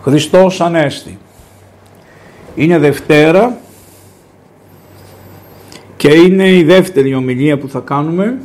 [0.00, 1.18] Χριστός Ανέστη.
[2.54, 3.56] Είναι Δευτέρα
[5.96, 8.38] και είναι η δεύτερη ομιλία που θα κάνουμε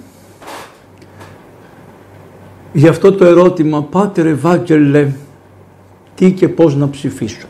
[2.74, 5.12] για αυτό το ερώτημα «Πάτερ Ευάγγελε,
[6.16, 7.48] τι και πώς να ψηφίσω».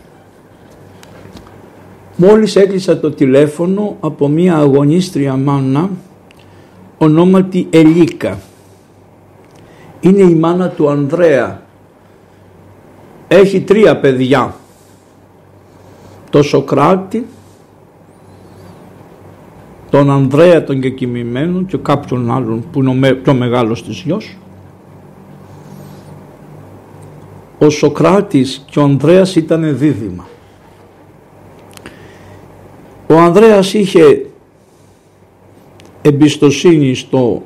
[2.15, 5.89] Μόλις έκλεισα το τηλέφωνο από μία αγωνίστρια μάνα
[6.97, 8.39] ονόματι Ελίκα.
[9.99, 11.62] Είναι η μάνα του Ανδρέα.
[13.33, 14.55] Έχει τρία παιδιά.
[16.29, 17.25] Το Σοκράτη,
[19.89, 24.37] τον Ανδρέα τον κεκοιμημένο και κάποιον άλλον που είναι ο πιο μεγάλος της γιος.
[27.59, 30.27] Ο Σοκράτης και ο Ανδρέας ήταν δίδυμα.
[33.07, 34.25] Ο Ανδρέας είχε
[36.01, 37.43] εμπιστοσύνη στο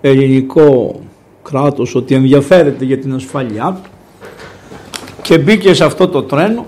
[0.00, 1.00] ελληνικό
[1.42, 3.90] κράτος ότι ενδιαφέρεται για την ασφάλειά του
[5.28, 6.66] και μπήκε σε αυτό το τρένο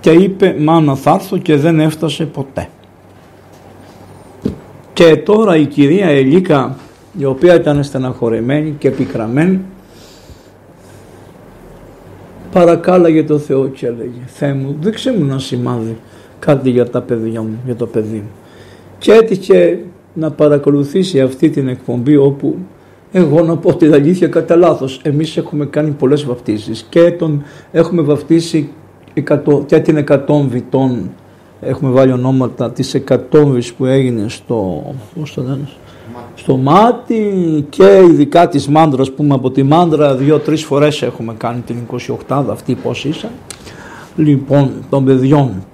[0.00, 2.68] και είπε μάνα θα έρθω και δεν έφτασε ποτέ.
[4.92, 6.76] Και τώρα η κυρία Ελίκα
[7.18, 9.60] η οποία ήταν στεναχωρεμένη και πικραμένη
[12.52, 15.96] παρακάλαγε το Θεό και έλεγε Θεέ μου δείξε μου ένα σημάδι
[16.38, 18.30] κάτι για τα παιδιά μου, για το παιδί μου.
[18.98, 19.78] Και έτυχε
[20.14, 22.56] να παρακολουθήσει αυτή την εκπομπή όπου
[23.12, 25.00] εγώ να πω την αλήθεια κατά λάθος.
[25.02, 27.42] Εμείς έχουμε κάνει πολλές βαπτίσεις και τον
[27.72, 28.70] έχουμε βαπτίσει
[29.66, 31.10] και την εκατόμβη των
[31.60, 34.82] έχουμε βάλει ονόματα της εκατόμβης που έγινε στο,
[35.18, 35.68] πώς το λένε,
[36.34, 41.76] στο μάτι και ειδικά της μάντρας που από τη μάντρα δύο-τρεις φορές έχουμε κάνει την
[42.28, 43.30] 28 αυτή πώς ήσαν
[44.16, 45.64] λοιπόν των παιδιών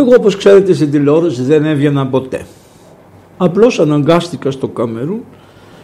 [0.00, 2.46] εγώ όπως ξέρετε στην τηλεόραση δεν έβγαινα ποτέ.
[3.36, 5.20] Απλώς αναγκάστηκα στο Καμερού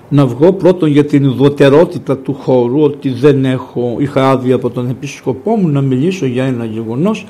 [0.08, 4.90] να βγω πρώτον για την ουδωτερότητα του χώρου ότι δεν έχω, είχα άδεια από τον
[4.90, 7.26] επίσκοπό μου να μιλήσω για ένα γεγονός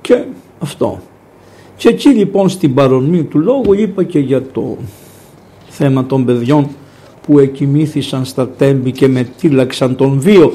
[0.00, 0.24] και
[0.58, 1.00] αυτό.
[1.76, 4.76] Και εκεί λοιπόν στην παρομή του λόγου είπα και για το
[5.68, 6.68] θέμα των παιδιών
[7.26, 10.52] που εκοιμήθησαν στα τέμπη και με τύλαξαν τον βίο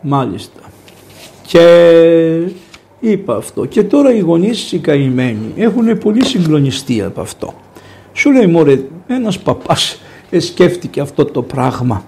[0.00, 0.60] μάλιστα.
[1.46, 1.60] Και
[3.04, 3.64] Είπα αυτό.
[3.64, 7.54] Και τώρα οι γονείς οι καημένοι έχουν πολύ συγκλονιστεί από αυτό.
[8.12, 10.00] Σου λέει μωρέ ένας παπάς
[10.38, 12.02] σκέφτηκε αυτό το πράγμα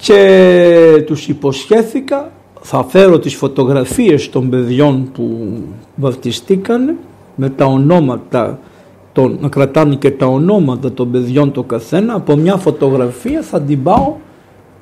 [0.00, 5.56] και τους υποσχέθηκα θα φέρω τις φωτογραφίες των παιδιών που
[5.94, 6.94] βαφτιστήκανε
[7.34, 8.58] με τα ονόματα
[9.12, 13.82] των, να κρατάνε και τα ονόματα των παιδιών το καθένα από μια φωτογραφία θα την
[13.82, 14.14] πάω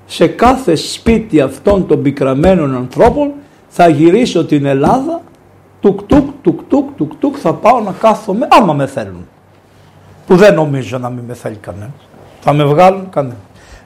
[0.07, 3.33] σε κάθε σπίτι αυτών των πικραμένων ανθρώπων
[3.69, 5.22] θα γυρίσω την Ελλάδα,
[5.81, 9.27] τουκ τουκ τουκ τουκ τουκ τουκ θα πάω να κάθομαι άμα με θέλουν.
[10.27, 12.09] Που δεν νομίζω να μην με θέλει κανένας.
[12.41, 13.37] Θα με βγάλουν κανένα.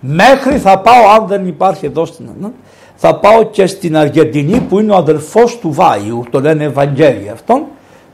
[0.00, 2.54] Μέχρι θα πάω αν δεν υπάρχει εδώ στην Ελλάδα,
[2.94, 7.62] θα πάω και στην Αργεντινή που είναι ο αδερφός του Βάιου, το λένε Ευαγγέλιο αυτόν,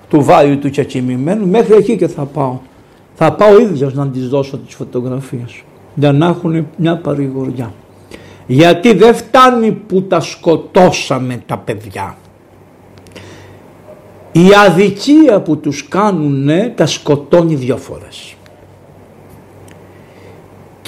[0.09, 2.59] του Βάιου του Κεκοιμημένου, μέχρι εκεί και θα πάω.
[3.15, 5.63] Θα πάω ίδιος να τις δώσω τις φωτογραφίες
[5.95, 7.73] για να έχουν μια παρηγοριά
[8.53, 12.17] γιατί δεν φτάνει που τα σκοτώσαμε τα παιδιά.
[14.33, 18.35] Η αδικία που τους κάνουνε τα σκοτώνει δύο φορές.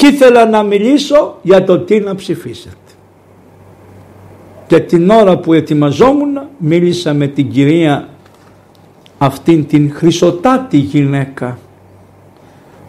[0.02, 2.76] Και ήθελα να μιλήσω για το τι να ψηφίσετε.
[4.66, 8.08] Και την ώρα που ετοιμαζόμουν μίλησα με την κυρία
[9.18, 11.58] αυτήν την χρυσοτάτη γυναίκα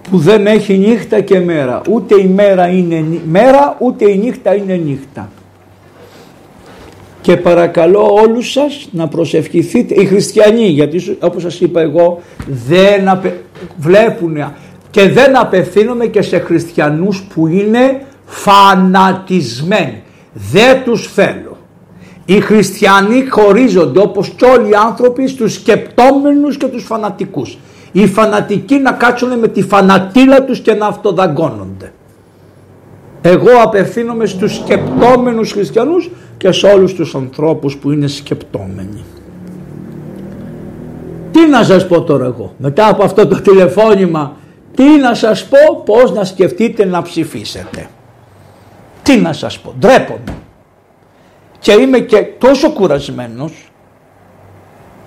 [0.09, 1.81] που δεν έχει νύχτα και μέρα.
[1.89, 5.29] Ούτε η μέρα είναι μέρα, ούτε η νύχτα είναι νύχτα.
[7.21, 12.21] Και παρακαλώ όλους σας να προσευχηθείτε, οι χριστιανοί, γιατί όπως σας είπα εγώ
[12.67, 13.41] δεν απε...
[13.77, 14.37] βλέπουν
[14.93, 20.03] και δεν απευθύνομαι και σε χριστιανούς που είναι φανατισμένοι.
[20.33, 21.57] Δεν τους θέλω.
[22.25, 27.57] Οι χριστιανοί χωρίζονται όπως και όλοι οι άνθρωποι στους σκεπτόμενους και τους φανατικούς
[27.93, 31.93] οι φανατικοί να κάτσουν με τη φανατήλα τους και να αυτοδαγκώνονται.
[33.21, 39.03] Εγώ απευθύνομαι στους σκεπτόμενους χριστιανούς και σε όλους τους ανθρώπους που είναι σκεπτόμενοι.
[41.31, 44.35] Τι να σας πω τώρα εγώ; Μετά από αυτό το τηλεφώνημα
[44.75, 47.87] τι να σας πω πώς να σκεφτείτε να ψηφίσετε.
[49.03, 50.33] Τι να σας πω ντρέπομαι
[51.59, 53.71] και είμαι και τόσο κουρασμένος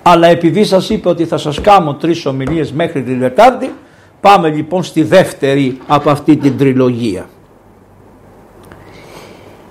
[0.09, 3.73] αλλά επειδή σας είπα ότι θα σας κάνω τρεις ομιλίες μέχρι την Δετάρτη,
[4.21, 7.29] πάμε λοιπόν στη δεύτερη από αυτή την τριλογία.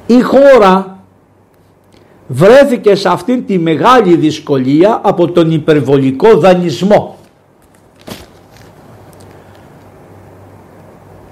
[0.07, 0.99] Η χώρα
[2.27, 7.17] βρέθηκε σε αυτήν τη μεγάλη δυσκολία από τον υπερβολικό δανεισμό.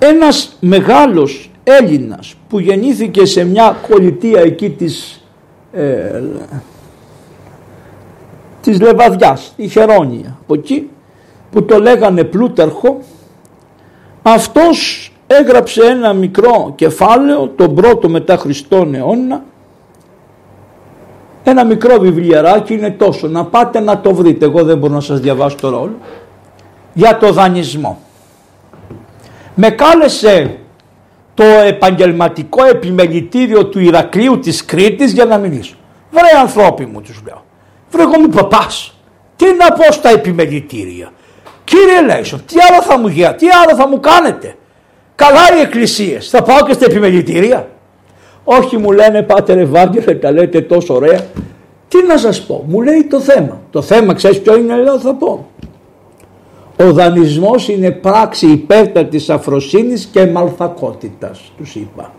[0.06, 5.24] Ένας μεγάλος Έλληνας που γεννήθηκε σε μια κολλητία εκεί της,
[5.72, 6.22] ε,
[8.60, 10.90] της Λεβαδιάς, η Χερόνια, από εκεί
[11.50, 12.98] που το λέγανε Πλούταρχο,
[14.22, 19.44] αυτός έγραψε ένα μικρό κεφάλαιο, τον πρώτο μετά Χριστόν αιώνα,
[21.44, 25.20] ένα μικρό βιβλιαράκι είναι τόσο, να πάτε να το βρείτε, εγώ δεν μπορώ να σας
[25.20, 25.98] διαβάσω το ρόλο,
[26.94, 27.98] για το δανεισμό.
[29.54, 30.58] Με κάλεσε
[31.34, 35.74] το επαγγελματικό επιμελητήριο του Ηρακλείου της Κρήτης για να μιλήσω.
[36.10, 37.44] Βρε ανθρώποι μου τους λέω,
[37.90, 38.94] βρε εγώ μου παπάς,
[39.36, 41.12] τι να πω στα επιμελητήρια;
[41.64, 44.56] Κύριε Λέισον, τι άλλο θα μου γίνει, τι άλλο θα μου κάνετε;
[45.14, 47.68] Καλά οι εκκλησίες, θα πάω και στα επιμελητήρια.
[48.44, 51.20] Όχι μου λένε Πάτερ Ευάγγελε τα λέτε τόσο ωραία.
[51.88, 53.60] Τι να σας πω, μου λέει το θέμα.
[53.70, 55.48] Το θέμα ξέρεις ποιο είναι λέω θα πω.
[56.76, 62.12] Ο δανεισμός είναι πράξη υπέρτατης αφροσύνης και μαλθακότητας, τους είπα.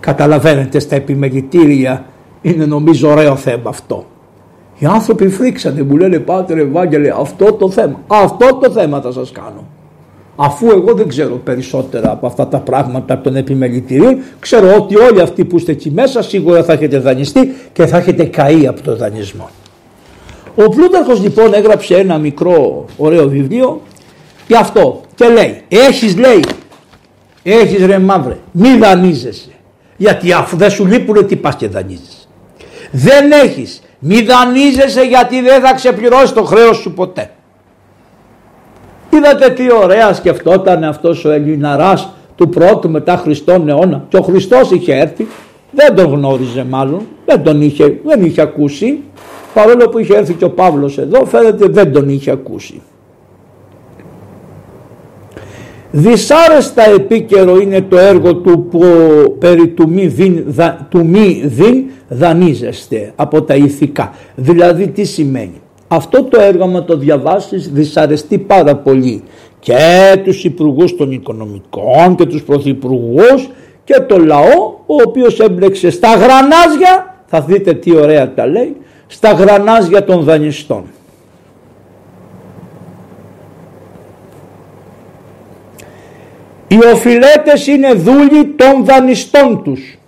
[0.00, 2.04] Καταλαβαίνετε στα επιμελητήρια
[2.42, 4.04] είναι νομίζω ωραίο θέμα αυτό.
[4.78, 9.32] Οι άνθρωποι φρίξανε, μου λένε Πάτερ Ευάγγελε αυτό το θέμα, αυτό το θέμα θα σας
[9.32, 9.66] κάνω
[10.40, 15.44] αφού εγώ δεν ξέρω περισσότερα από αυτά τα πράγματα των επιμελητηρίων, ξέρω ότι όλοι αυτοί
[15.44, 19.48] που είστε εκεί μέσα σίγουρα θα έχετε δανειστεί και θα έχετε καεί από το δανεισμό.
[20.54, 23.80] Ο Πλούταρχος λοιπόν έγραψε ένα μικρό ωραίο βιβλίο
[24.48, 26.44] και αυτό και λέει, έχεις λέει,
[27.42, 29.50] έχεις ρε μαύρε, μη δανείζεσαι,
[29.96, 32.28] γιατί αφού δεν σου λείπουν τι πας και δανείζεσαι.
[32.90, 37.30] Δεν έχεις, μη δανείζεσαι γιατί δεν θα ξεπληρώσεις το χρέος σου ποτέ.
[39.10, 44.70] Είδατε τι ωραία σκεφτόταν αυτός ο Ελληναράς του πρώτου μετά Χριστόν αιώνα και ο Χριστός
[44.70, 45.26] είχε έρθει,
[45.70, 49.02] δεν τον γνώριζε μάλλον, δεν τον είχε, δεν είχε ακούσει,
[49.54, 52.82] παρόλο που είχε έρθει και ο Παύλος εδώ φαίνεται δεν τον είχε ακούσει.
[55.98, 58.82] Δυσάρεστα επίκαιρο είναι το έργο του που
[59.38, 60.44] περί του μη, διν,
[60.88, 64.14] του μη διν δανείζεστε από τα ηθικά.
[64.34, 69.22] Δηλαδή τι σημαίνει; Αυτό το έργο με το διαβάσεις δυσαρεστεί πάρα πολύ
[69.58, 69.76] και
[70.24, 73.48] τους υπουργούς των οικονομικών και τους πρωθυπουργούς
[73.84, 79.32] και το λαό ο οποίος έμπλεξε στα γρανάζια, θα δείτε τι ωραία τα λέει, στα
[79.32, 80.82] γρανάζια των δανειστών.
[86.68, 89.98] Οι οφειλέτες είναι δούλοι των δανειστών τους.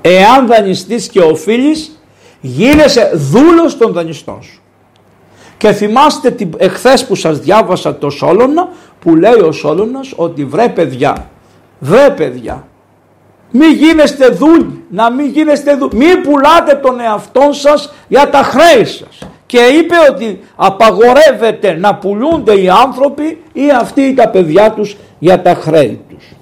[0.00, 2.00] Εάν δανειστείς και οφείλεις
[2.40, 4.60] γίνεσαι δούλος των δανειστών σου.
[5.56, 8.68] Και θυμάστε την, εχθές που σας διάβασα το Σόλωνα
[9.00, 11.30] που λέει ο Σόλωνας ότι βρε παιδιά,
[11.78, 12.66] βρε παιδιά,
[13.50, 18.84] μη γίνεστε δούλοι, να μην γίνεστε δούλοι, μη πουλάτε τον εαυτό σας για τα χρέη
[18.84, 19.18] σας.
[19.52, 25.42] Και είπε ότι απαγορεύεται να πουλούνται οι άνθρωποι ή αυτοί ή τα παιδιά τους για
[25.42, 26.32] τα χρέη τους.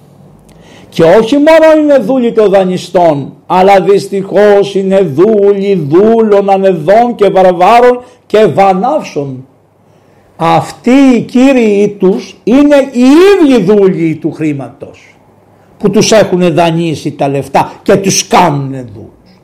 [0.89, 8.03] Και όχι μόνο είναι δούλοι των δανειστών, αλλά δυστυχώς είναι δούλοι δούλων ανεδών και βαρβάρων
[8.25, 9.47] και βανάυσων.
[10.35, 15.15] Αυτοί οι κύριοι τους είναι οι ίδιοι δούλοι του χρήματος
[15.77, 19.39] που τους έχουν δανείσει τα λεφτά και τους κάνουν δούλους.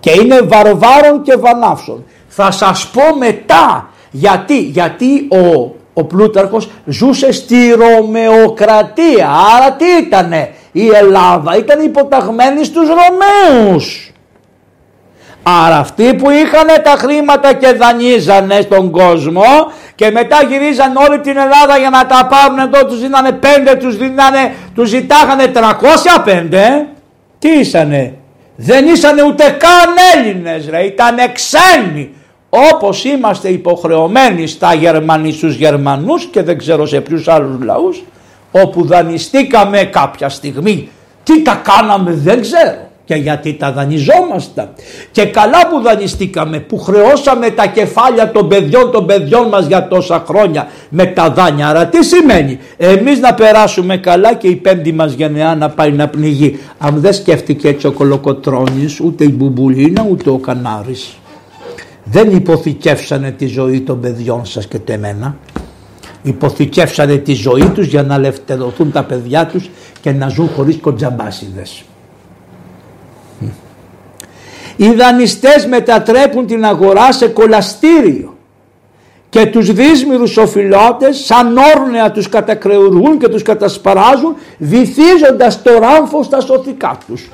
[0.00, 2.04] Και είναι βαρβάρων και βανάυσων.
[2.34, 9.30] Θα σας πω μετά γιατί, γιατί ο, ο Πλούταρχος ζούσε στη Ρωμαιοκρατία.
[9.56, 14.12] Άρα τι ήτανε η Ελλάδα ήταν υποταγμένη στους Ρωμαίους.
[15.42, 19.44] Άρα αυτοί που είχαν τα χρήματα και δανείζανε στον κόσμο
[19.94, 23.96] και μετά γυρίζαν όλη την Ελλάδα για να τα πάρουν εδώ τους δίνανε πέντε, τους,
[23.96, 26.86] δίνανε, τους ζητάγανε 305.
[27.38, 28.14] Τι ήσανε,
[28.56, 32.14] δεν ήσανε ούτε καν Έλληνες ρε, ήταν ξένοι.
[32.54, 38.02] Όπως είμαστε υποχρεωμένοι στα Γερμανοί στους Γερμανούς και δεν ξέρω σε ποιους άλλους λαούς
[38.50, 40.88] όπου δανειστήκαμε κάποια στιγμή.
[41.22, 44.68] Τι τα κάναμε δεν ξέρω και γιατί τα δανειζόμασταν.
[45.10, 50.24] Και καλά που δανειστήκαμε, που χρεώσαμε τα κεφάλια των παιδιών των παιδιών μας για τόσα
[50.28, 51.68] χρόνια με τα δάνεια.
[51.68, 56.08] Άρα τι σημαίνει, εμείς να περάσουμε καλά και η πέμπτη μας γενεά να πάει να
[56.08, 56.58] πνιγεί.
[56.78, 61.16] Αν δεν σκέφτηκε έτσι ο Κολοκοτρώνης, ούτε η Μπουμπουλίνα, ούτε ο Κανάρης.
[62.04, 65.36] Δεν υποθηκεύσανε τη ζωή των παιδιών σας και τεμένα
[66.22, 71.84] υποθηκεύσανε τη ζωή τους για να ελευθερωθούν τα παιδιά τους και να ζουν χωρίς κοντζαμπάσιδες.
[74.76, 78.36] Οι δανειστές μετατρέπουν την αγορά σε κολαστήριο
[79.28, 86.40] και τους δύσμυρους οφειλώτες σαν όρνεα τους κατακρεουργούν και τους κατασπαράζουν βυθίζοντας το ράμφο στα
[86.40, 87.30] σωθικά τους.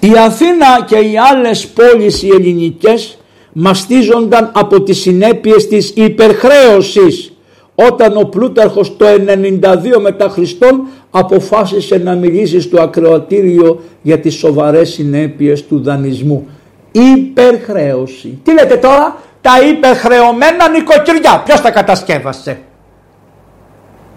[0.00, 3.18] Η Αθήνα και οι άλλες πόλεις οι ελληνικές
[3.52, 7.32] μαστίζονταν από τις συνέπειες της υπερχρέωσης
[7.74, 14.88] όταν ο Πλούταρχος το 92 μετά Χριστόν αποφάσισε να μιλήσει στο ακροατήριο για τις σοβαρές
[14.88, 16.46] συνέπειες του δανεισμού.
[16.92, 18.38] Υπερχρέωση.
[18.42, 21.42] Τι λέτε τώρα, τα υπερχρεωμένα νοικοκυριά.
[21.44, 22.58] Ποιος τα κατασκεύασε;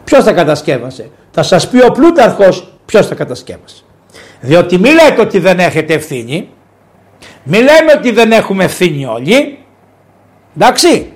[0.04, 3.84] Ποιος τα κατασκεύασε; Θα σας πει ο Πλούταρχος ποιος τα κατασκεύασε.
[4.42, 6.50] Διότι μη λέτε ότι δεν έχετε ευθύνη.
[7.44, 9.58] Μη λέμε ότι δεν έχουμε ευθύνη όλοι.
[10.56, 11.12] Εντάξει.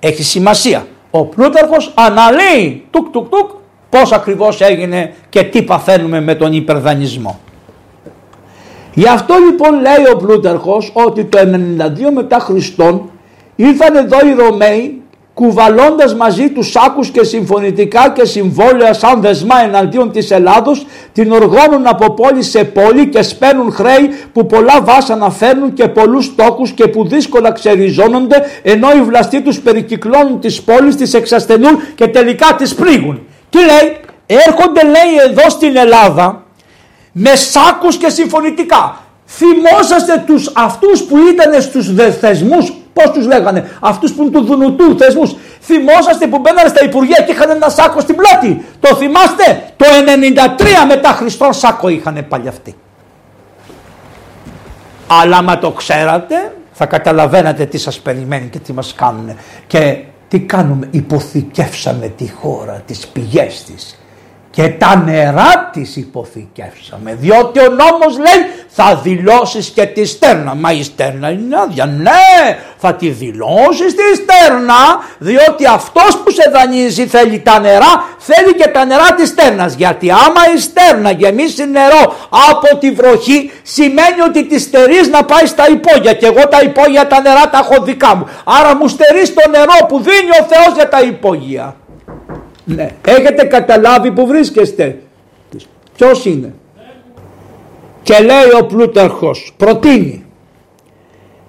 [0.00, 0.86] Έχει σημασία.
[1.10, 3.50] Ο Πλούταρχος αναλύει τουκ τουκ τουκ
[3.88, 7.40] πώς ακριβώς έγινε και τι παθαίνουμε με τον υπερδανισμό.
[8.94, 11.46] Γι' αυτό λοιπόν λέει ο Πλούταρχος ότι το 92
[12.14, 13.10] μετά Χριστόν
[13.56, 15.02] ήρθαν εδώ οι Ρωμαίοι
[15.34, 21.86] κουβαλώντας μαζί τους σάκους και συμφωνητικά και συμβόλαια σαν δεσμά εναντίον της Ελλάδος την οργώνουν
[21.86, 26.88] από πόλη σε πόλη και σπαίνουν χρέη που πολλά βάσανα φέρνουν και πολλούς τόκους και
[26.88, 32.74] που δύσκολα ξεριζώνονται ενώ οι βλαστοί τους περικυκλώνουν τις πόλεις, τις εξασθενούν και τελικά τις
[32.74, 33.20] πρίγουν.
[33.50, 36.42] Τι λέει, έρχονται λέει εδώ στην Ελλάδα
[37.12, 38.98] με σάκους και συμφωνητικά.
[39.26, 44.98] Θυμόσαστε τους αυτούς που ήταν στους θεσμούς Πώς τους λέγανε, αυτούς που είναι του Δουνουτού
[44.98, 45.34] θεσμούς.
[45.60, 48.64] Θυμόσαστε που μπαίνανε στα Υπουργεία και είχαν ένα σάκο στην πλάτη.
[48.80, 52.74] Το θυμάστε, το 93 μετά Χριστόν σάκο είχαν πάλι αυτοί.
[55.06, 59.36] Αλλά μα το ξέρατε, θα καταλαβαίνατε τι σας περιμένει και τι μας κάνουν.
[59.66, 59.98] Και
[60.28, 63.98] τι κάνουμε, υποθηκεύσαμε τη χώρα, τις πηγές της
[64.54, 70.72] και τα νερά της υποθηκεύσαμε διότι ο νόμος λέει θα δηλώσεις και τη στέρνα μα
[70.72, 74.74] η στέρνα είναι άδεια ναι θα τη δηλώσεις τη στέρνα
[75.18, 80.10] διότι αυτός που σε δανείζει θέλει τα νερά θέλει και τα νερά της στέρνας γιατί
[80.10, 82.14] άμα η στέρνα γεμίσει νερό
[82.50, 87.06] από τη βροχή σημαίνει ότι τη στερείς να πάει στα υπόγεια και εγώ τα υπόγεια
[87.06, 90.74] τα νερά τα έχω δικά μου άρα μου στερείς το νερό που δίνει ο Θεός
[90.74, 91.76] για τα υπόγεια
[92.64, 92.90] ναι.
[93.06, 94.98] Έχετε καταλάβει που βρίσκεστε.
[95.96, 96.54] Ποιος είναι;
[98.04, 100.24] Και λέει ο Πλούταρχος, προτείνει.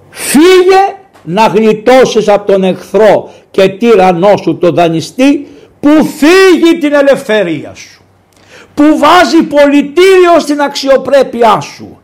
[0.10, 5.48] Φύγε να γλιτώσεις από τον εχθρό και τύρανό σου το δανειστή
[5.80, 8.02] που φύγει την ελευθερία σου.
[8.74, 12.02] Που βάζει πολιτήριο στην αξιοπρέπειά σου.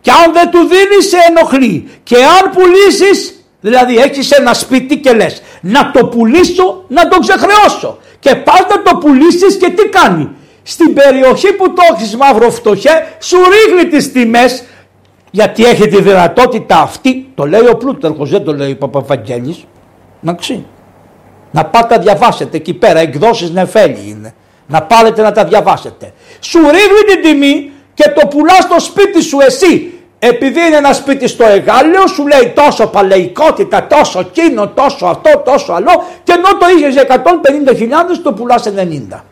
[0.00, 1.88] Και αν δεν του δίνεις σε ενοχλεί.
[2.02, 7.98] Και αν πουλήσεις, δηλαδή έχεις ένα σπίτι και λες να το πουλήσω να το ξεχρεώσω
[8.18, 10.30] και πάντα το πουλήσεις και τι κάνει.
[10.66, 14.64] Στην περιοχή που το έχεις μαύρο φτωχέ σου ρίχνει τις τιμές
[15.30, 19.64] γιατί έχει τη δυνατότητα αυτή, το λέει ο Πλούταρχος, δεν το λέει ο Παπαβαγγέλης,
[20.36, 20.66] ξύ.
[21.50, 24.34] Να πάτε να διαβάσετε εκεί πέρα, εκδόσεις νεφέλη είναι.
[24.66, 26.12] Να πάρετε να τα διαβάσετε.
[26.40, 29.92] Σου ρίχνει την τιμή και το πουλάς στο σπίτι σου εσύ.
[30.18, 35.72] Επειδή είναι ένα σπίτι στο εγάλιο, σου λέει τόσο παλαιικότητα, τόσο κίνο, τόσο αυτό, τόσο
[35.72, 39.24] άλλο, και ενώ το είχες για 150.000, το πουλάς 90.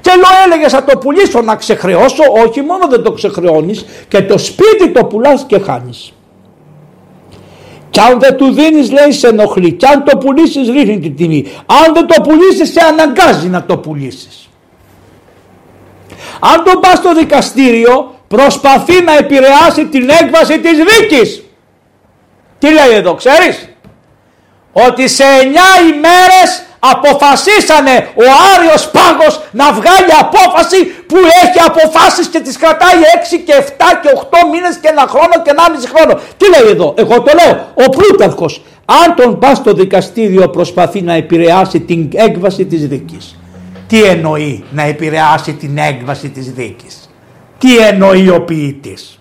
[0.00, 4.38] Και λέω έλεγε θα το πουλήσω να ξεχρεώσω, όχι μόνο δεν το ξεχρεώνεις και το
[4.38, 6.12] σπίτι το πουλάς και χάνεις.
[7.90, 9.72] Και αν δεν του δίνεις, λέει σε ενοχλεί.
[9.72, 11.52] Και αν το πουλήσεις, ρίχνει την τιμή.
[11.66, 14.48] Αν δεν το πουλήσεις, σε αναγκάζει να το πουλήσεις.
[16.40, 21.42] Αν το πας στο δικαστήριο, προσπαθεί να επηρεάσει την έκβαση της δίκης.
[22.58, 23.68] Τι λέει εδώ ξέρεις;
[24.72, 26.62] Ότι σε 9 ημέρες
[26.92, 27.94] αποφασίσανε
[28.24, 33.70] ο Άριος Πάγος να βγάλει απόφαση που έχει αποφάσεις και τις κρατάει 6 και 7
[34.02, 36.12] και 8 μήνες και ένα χρόνο και ένα μισή χρόνο.
[36.38, 37.52] Τι λέει εδώ, εγώ το λέω,
[37.84, 38.62] ο Πλούταρχος
[39.04, 43.38] αν τον πας στο δικαστήριο προσπαθεί να επηρεάσει την έκβαση της δίκης.
[43.86, 47.10] Τι εννοεί να επηρεάσει την έκβαση της δίκης;
[47.58, 49.20] Τι εννοεί ο ποιητής;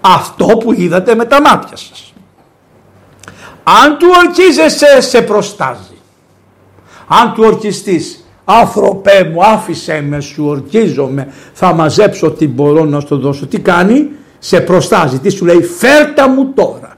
[0.00, 2.12] Αυτό που είδατε με τα μάτια σας.
[3.62, 5.95] Αν του ορκίζεσαι σε προστάζει.
[7.06, 13.16] Αν του ορκιστείς άνθρωπέ μου άφησέ με σου ορκίζομαι θα μαζέψω τι μπορώ να στο
[13.16, 13.46] δώσω.
[13.46, 14.08] Τι κάνει
[14.38, 15.18] σε προστάζει.
[15.18, 16.96] Τι σου λέει φέρτα μου τώρα.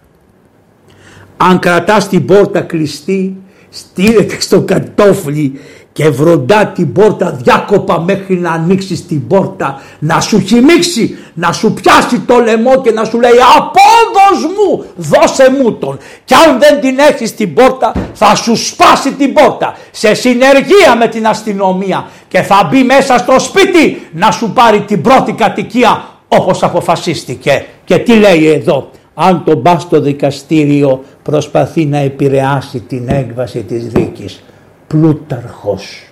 [1.36, 3.36] Αν κρατάς την πόρτα κλειστή
[3.68, 5.60] στείλετε στο κατόφλι
[5.98, 11.72] και βροντά την πόρτα διάκοπα μέχρι να ανοίξει την πόρτα να σου χυμίξει, να σου
[11.72, 16.80] πιάσει το λαιμό και να σου λέει απόδος μου δώσε μου τον και αν δεν
[16.80, 22.06] την έχεις την πόρτα θα σου σπάσει την πόρτα σε συνεργεία με την αστυνομία.
[22.28, 27.66] Και θα μπει μέσα στο σπίτι να σου πάρει την πρώτη κατοικία όπως αποφασίστηκε.
[27.84, 33.86] Και τι λέει εδώ; Αν τον πας στο δικαστήριο προσπαθεί να επηρεάσει την έκβαση της
[33.86, 34.42] δίκης
[34.88, 36.02] Πλούταρχος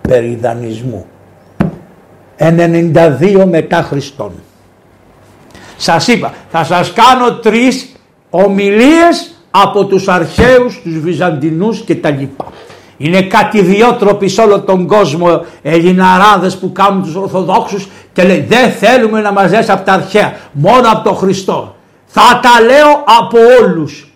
[0.00, 1.06] περί δανεισμού
[2.38, 4.32] 92 μετά Χριστόν
[5.76, 7.92] σας είπα θα σας κάνω τρεις
[8.30, 12.44] ομιλίες από τους αρχαίους, τους Βυζαντινούς και τα λοιπά.
[12.96, 18.70] Είναι κάτι ιδιότροποι σε όλο τον κόσμο Ελληναράδες που κάνουν τους Ορθοδόξους και λέει δεν
[18.70, 21.76] θέλουμε να μαζέψει από τα αρχαία, μόνο από τον Χριστό.
[22.06, 24.13] Θα τα λέω από όλους,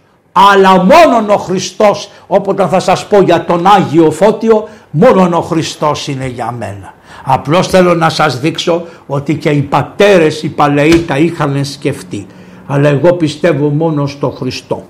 [0.53, 6.09] αλλά μόνον ο Χριστός, όποτε θα σας πω για τον Άγιο Φώτιο, μόνον ο Χριστός
[6.09, 6.95] είναι για μένα.
[7.25, 12.27] Απλώς θέλω να σας δείξω ότι και οι πατέρες οι παλαιοί τα είχαν σκεφτεί.
[12.67, 14.85] Αλλά εγώ πιστεύω μόνο στο Χριστό.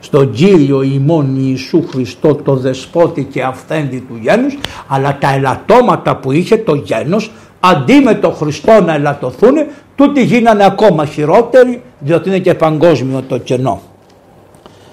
[0.00, 4.58] Στον Κύριο ημών Ιησού Χριστό το δεσπότη και αυθέντη του γένους
[4.88, 7.30] αλλά τα ελαττώματα που είχε το γένος
[7.60, 9.54] αντί με το Χριστό να ελαττωθούν
[9.96, 13.80] τούτοι γίνανε ακόμα χειρότεροι διότι είναι και παγκόσμιο το κενό.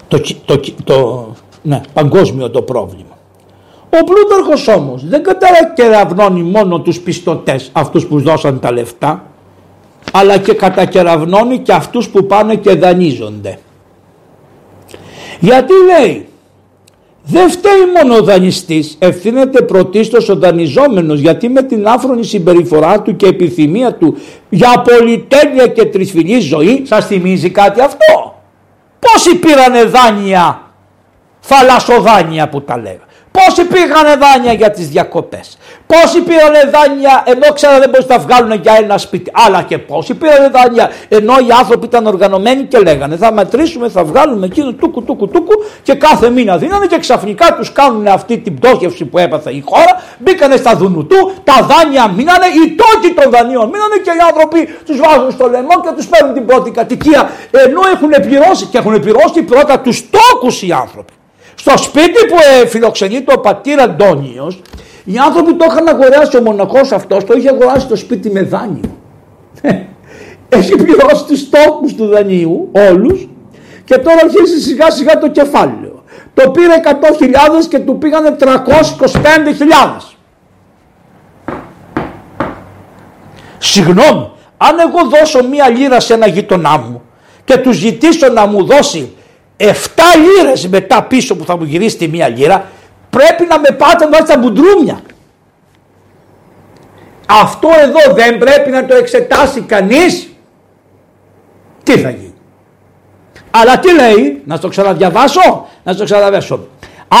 [0.08, 1.28] Το, το, το,
[1.62, 3.18] ναι, παγκόσμιο το πρόβλημα.
[4.00, 9.24] Ο Πλούταρχος όμως δεν κατακεραυνώνει μόνο τους πιστωτές αυτούς που δώσαν τα λεφτά
[10.12, 13.58] αλλά και κατακεραυνώνει και αυτούς που πάνε και δανείζονται.
[15.40, 16.26] Γιατί λέει
[17.28, 23.16] δεν φταίει μόνο ο δανειστής, ευθύνεται πρωτίστως ο δανειζόμενος γιατί με την άφρονη συμπεριφορά του
[23.16, 24.16] και επιθυμία του
[24.48, 28.35] για πολυτέλεια και τρισφυλή ζωή σας θυμίζει κάτι αυτό.
[29.16, 30.62] Πόσοι πήρανε δάνεια,
[31.40, 33.00] θαλασσοδάνεια που τα λέγανε.
[33.36, 38.60] Πόσοι πήγανε δάνεια για τις διακοπές; Πόσοι πήρανε δάνεια ενώ ξέρανε δεν μπορούσαν να βγάλουν
[38.62, 39.30] για ένα σπίτι.
[39.34, 44.04] Αλλά και πόσοι πήρανε δάνεια ενώ οι άνθρωποι ήταν οργανωμένοι και λέγανε θα μετρήσουμε, θα
[44.04, 45.52] βγάλουμε εκείνο τούκου τούκου τούκου
[45.82, 50.02] και κάθε μήνα δίνανε και ξαφνικά τους κάνουν αυτή την πτώχευση που έπαθε η χώρα.
[50.18, 54.98] Μπήκανε στα δουνουτού, τα δάνεια μείνανε, οι τόκοι των δανείων μείνανε και οι άνθρωποι τους
[55.00, 59.42] βάζουν στο λαιμό και τους παίρνουν την πρώτη κατοικία ενώ έχουν πληρώσει και έχουν πληρώσει
[59.42, 61.12] πρώτα τους τόκους οι άνθρωποι.
[61.58, 64.62] Στο σπίτι που ε, φιλοξενείται ο πατήρ Αντώνιος,
[65.04, 68.96] οι άνθρωποι το είχαν αγοράσει, ο μοναχός αυτός το είχε αγοράσει το σπίτι με δάνειο.
[70.48, 73.28] Έχει πληρώσει τους τόκους του δανείου, όλους,
[73.84, 76.04] και τώρα αρχίζει σιγά σιγά το κεφάλαιο.
[76.34, 78.46] Το πήρε 100.000 και του πήγανε 325.000.
[83.58, 87.02] Συγγνώμη, αν εγώ δώσω μία λίρα σε ένα γείτονά μου
[87.44, 89.15] και του ζητήσω να μου δώσει
[89.56, 89.72] 7
[90.16, 92.70] λίρες μετά πίσω που θα μου γυρίσει τη μία λίρα
[93.10, 95.00] πρέπει να με πάτε να τα μπουντρούμια.
[97.26, 100.28] Αυτό εδώ δεν πρέπει να το εξετάσει κανείς.
[101.82, 102.34] Τι θα γίνει.
[103.50, 106.66] Αλλά τι λέει, να το ξαναδιαβάσω, να το ξαναδιαβάσω.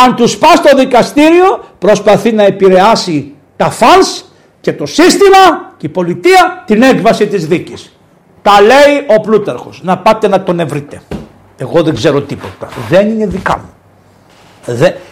[0.04, 4.24] Αν τους πά στο δικαστήριο προσπαθεί να επηρεάσει τα φανς
[4.60, 7.96] και το σύστημα και η πολιτεία την έκβαση της δίκης.
[8.42, 9.80] Τα λέει ο Πλούταρχος.
[9.82, 11.02] Να πάτε να τον ευρείτε.
[11.56, 12.68] Εγώ δεν ξέρω τίποτα.
[12.88, 13.70] Δεν είναι δικά μου.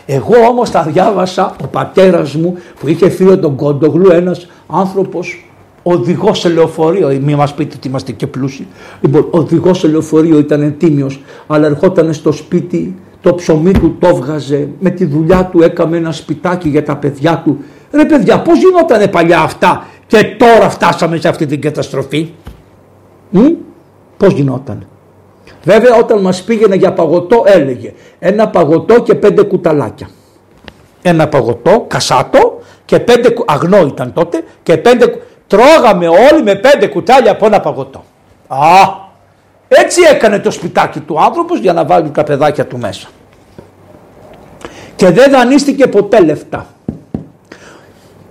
[0.07, 5.49] Εγώ όμως τα διάβασα ο πατέρας μου που είχε φίλο τον Κόντογλου ένας άνθρωπος
[5.83, 7.19] οδηγός σε λεωφορείο.
[7.23, 8.67] Μην μας πείτε ότι είμαστε και πλούσιοι.
[9.01, 14.69] Λοιπόν, οδηγός σε λεωφορείο ήταν τίμιος, αλλά ερχόταν στο σπίτι, το ψωμί του το έβγαζε,
[14.81, 17.59] με τη δουλειά του έκαμε ένα σπιτάκι για τα παιδιά του.
[17.91, 22.31] Ρε παιδιά, πώς γινότανε παλιά αυτά και τώρα φτάσαμε σε αυτή την καταστροφή;
[24.17, 24.87] Πώς γινόταν.
[25.65, 30.09] Βέβαια όταν μας πήγαινε για παγωτό έλεγε ένα παγωτό και πέντε κουταλάκια.
[31.03, 37.31] Ένα παγωτό, κασάτο και πέντε, αγνό ήταν τότε και πέντε, τρώγαμε όλοι με πέντε κουτάλια
[37.31, 38.05] από ένα παγωτό.
[38.47, 38.59] Α,
[39.69, 43.09] έτσι έκανε το σπιτάκι του άνθρωπος για να βάλει τα παιδάκια του μέσα.
[44.97, 46.67] Και δεν δανείστηκε ποτέ λεφτά.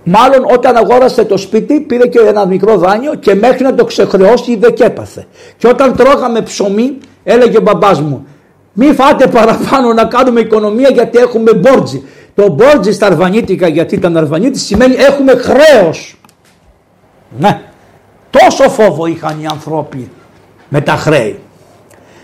[0.04, 4.56] Μάλλον όταν αγόρασε το σπίτι πήρε και ένα μικρό δάνειο και μέχρι να το ξεχρεώσει
[4.56, 5.26] δεν και έπαθε.
[5.56, 8.26] Και όταν τρώγαμε ψωμί Έλεγε ο μπαμπάς μου,
[8.72, 12.02] μη φάτε παραπάνω να κάνουμε οικονομία γιατί έχουμε μπόρτζι.
[12.34, 16.16] Το μπόρτζι στα αρβανίτικα γιατί ήταν αρβανίτη σημαίνει έχουμε χρέος.
[17.38, 17.62] Ναι,
[18.30, 20.10] τόσο φόβο είχαν οι άνθρωποι
[20.68, 21.38] με τα χρέη.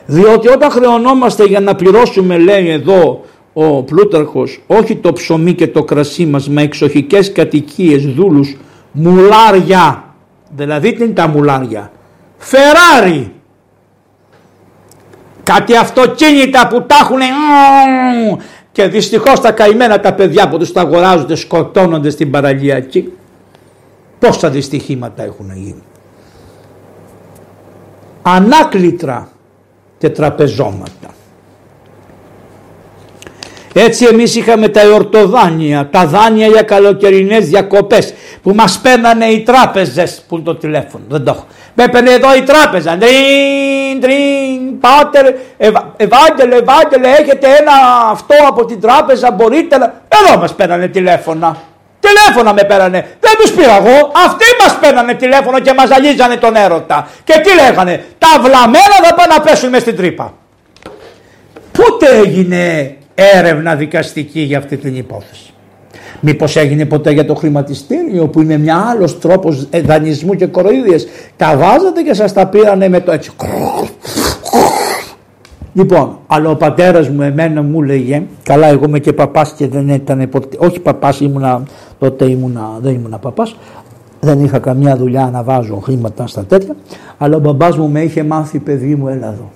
[0.07, 5.83] Διότι όταν χρεωνόμαστε για να πληρώσουμε λέει εδώ ο Πλούταρχος όχι το ψωμί και το
[5.85, 8.57] κρασί μας με εξοχικές κατοικίες, δούλους,
[8.93, 10.05] μουλάρια.
[10.57, 11.91] Δηλαδή τι είναι τα μουλάρια.
[12.39, 13.33] Φεράρι
[15.55, 17.19] κάτι αυτοκίνητα που τα έχουν
[18.73, 23.13] και δυστυχώς τα καημένα τα παιδιά που τους τα αγοράζονται σκοτώνονται στην παραλιακή
[24.19, 25.83] πόσα δυστυχήματα έχουν γίνει.
[28.23, 29.29] Ανάκλητρα
[29.99, 31.09] και τραπεζώματα
[33.75, 40.23] έτσι εμείς είχαμε τα εορτοδάνεια, τα δάνεια για καλοκαιρινές διακοπές που μας παίρνανε οι τράπεζες
[40.29, 41.47] που είναι το τηλέφωνο, δεν το έχω.
[41.75, 45.35] Με έπαιρνε εδώ η τράπεζα, τρίν, τρίν, πάτερ,
[45.97, 47.73] Ευάγγελε, Ευάγγελε, έχετε ένα
[48.11, 50.03] αυτό από την τράπεζα, μπορείτε να...
[50.09, 51.57] Εδώ μας παίρνανε τηλέφωνα.
[52.01, 53.17] Τηλέφωνα με πέρανε.
[53.21, 54.13] Δεν τους πήρα εγώ.
[54.27, 57.09] Αυτοί μας παίρνανε τηλέφωνο και μας ζαλίζανε τον έρωτα.
[57.25, 60.35] Και τι λέγανε, Τα βλαμμένα θα πάνε να πέσουν μες στην τρύπα.
[61.73, 62.97] Πού πότε έγινε
[63.35, 65.53] έρευνα δικαστική για αυτή την υπόθεση.
[66.21, 71.07] Μήπως έγινε ποτέ για το χρηματιστήριο που είναι μια άλλος τρόπος δανεισμού και κοροϊδίες.
[71.37, 73.31] Τα βάζατε και σας τα πήρανε με το έτσι.
[75.73, 79.89] Λοιπόν, αλλά ο πατέρας μου εμένα μου λέγε, καλά εγώ είμαι και παπάς και δεν
[79.89, 81.63] ήταν ποτέ, όχι παπάς ήμουνα,
[81.99, 83.57] τότε ήμουνα, δεν ήμουνα παπάς,
[84.21, 86.77] δεν είχα καμιά δουλειά να βάζω χρήματα στα τέτοια,
[87.19, 89.51] αλλά ο μπαμπάς μου με είχε μάθει παιδί μου έλα εδώ.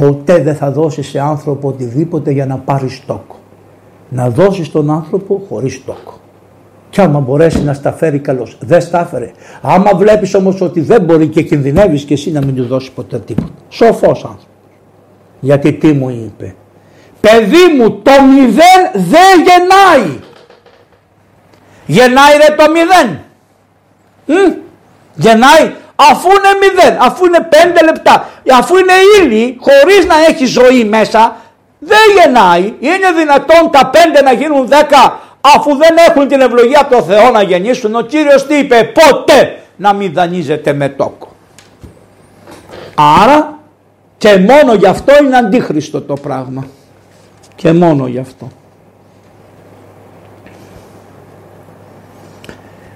[0.00, 3.38] Ποτέ δεν θα δώσεις σε άνθρωπο οτιδήποτε για να πάρεις τόκο.
[4.08, 6.20] Να δώσεις τον άνθρωπο χωρίς τόκο.
[6.90, 8.58] Και άμα μπορέσει να στα φέρει καλώς.
[8.60, 9.30] Δεν στα έφερε.
[9.60, 13.18] Άμα βλέπεις όμως ότι δεν μπορεί και κινδυνεύεις και εσύ να μην του δώσεις ποτέ
[13.18, 13.48] τίποτα.
[13.68, 14.46] Σοφός άνθρωπος.
[15.40, 16.54] Γιατί τι μου είπε;
[17.20, 20.18] Παιδί μου το μηδέν δεν γεννάει.
[21.86, 23.20] Γεννάει ρε το μηδέν.
[24.26, 24.52] Μ;
[25.14, 25.72] Γεννάει
[26.10, 31.36] αφού είναι μηδέν, αφού είναι πέντε λεπτά, αφού είναι ύλη χωρίς να έχει ζωή μέσα
[31.80, 32.74] δεν γεννάει.
[32.80, 37.30] Είναι δυνατόν τα πέντε να γίνουν δέκα αφού δεν έχουν την ευλογία από το Θεό
[37.30, 37.94] να γεννήσουν.
[37.94, 41.28] Ο Κύριος τι είπε ποτέ να μην δανείζετε με τόκο.
[42.94, 43.58] Άρα
[44.18, 46.66] και μόνο γι' αυτό είναι αντίχριστο το πράγμα.
[47.54, 48.48] Και μόνο γι' αυτό.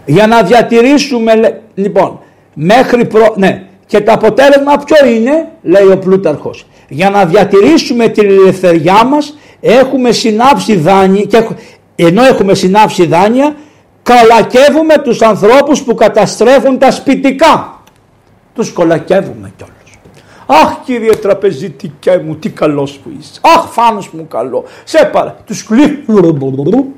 [0.06, 2.20] Για να διατηρήσουμε, λοιπόν,
[2.54, 3.34] μέχρι προ...
[3.36, 6.66] Ναι, και το αποτέλεσμα ποιο είναι, λέει ο Πλούταρχος.
[6.88, 11.48] Για να διατηρήσουμε την ελευθεριά μας έχουμε συνάψει δάνεια και
[11.96, 13.56] ενώ έχουμε συνάψει δάνεια
[14.02, 17.82] καλακεύουμε τους ανθρώπους που καταστρέφουν τα σπιτικά.
[18.54, 19.74] Τους κολακεύουμε κιόλας.
[20.46, 23.40] Αχ κύριε τραπεζιτικέ μου τι καλός που είσαι.
[23.56, 24.64] Αχ φάνος μου καλό.
[24.84, 25.36] Σε παρα.
[25.46, 26.94] Τους κλείνουν.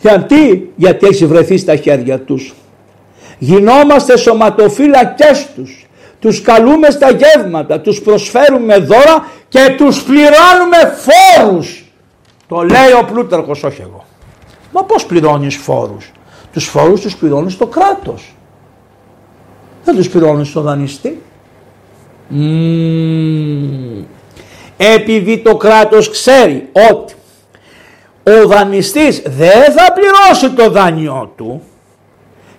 [0.00, 2.54] Γιατί, γιατί έχει βρεθεί στα χέρια τους.
[3.38, 5.86] Γινόμαστε σωματοφύλακές τους.
[6.20, 11.84] Τους καλούμε στα γεύματα, τους προσφέρουμε δώρα και τους πληρώνουμε φόρους.
[12.48, 14.04] Το λέει ο Πλούταρχος, όχι εγώ.
[14.72, 16.12] Μα πώς πληρώνεις φόρους;
[16.52, 18.34] Τους φόρους τους πληρώνεις στο κράτος.
[19.84, 21.22] Δεν τους πληρώνεις στο δανειστή.
[24.76, 27.14] Επειδή το κράτος ξέρει ότι
[28.22, 31.62] ο δανειστής δεν θα πληρώσει το δάνειό του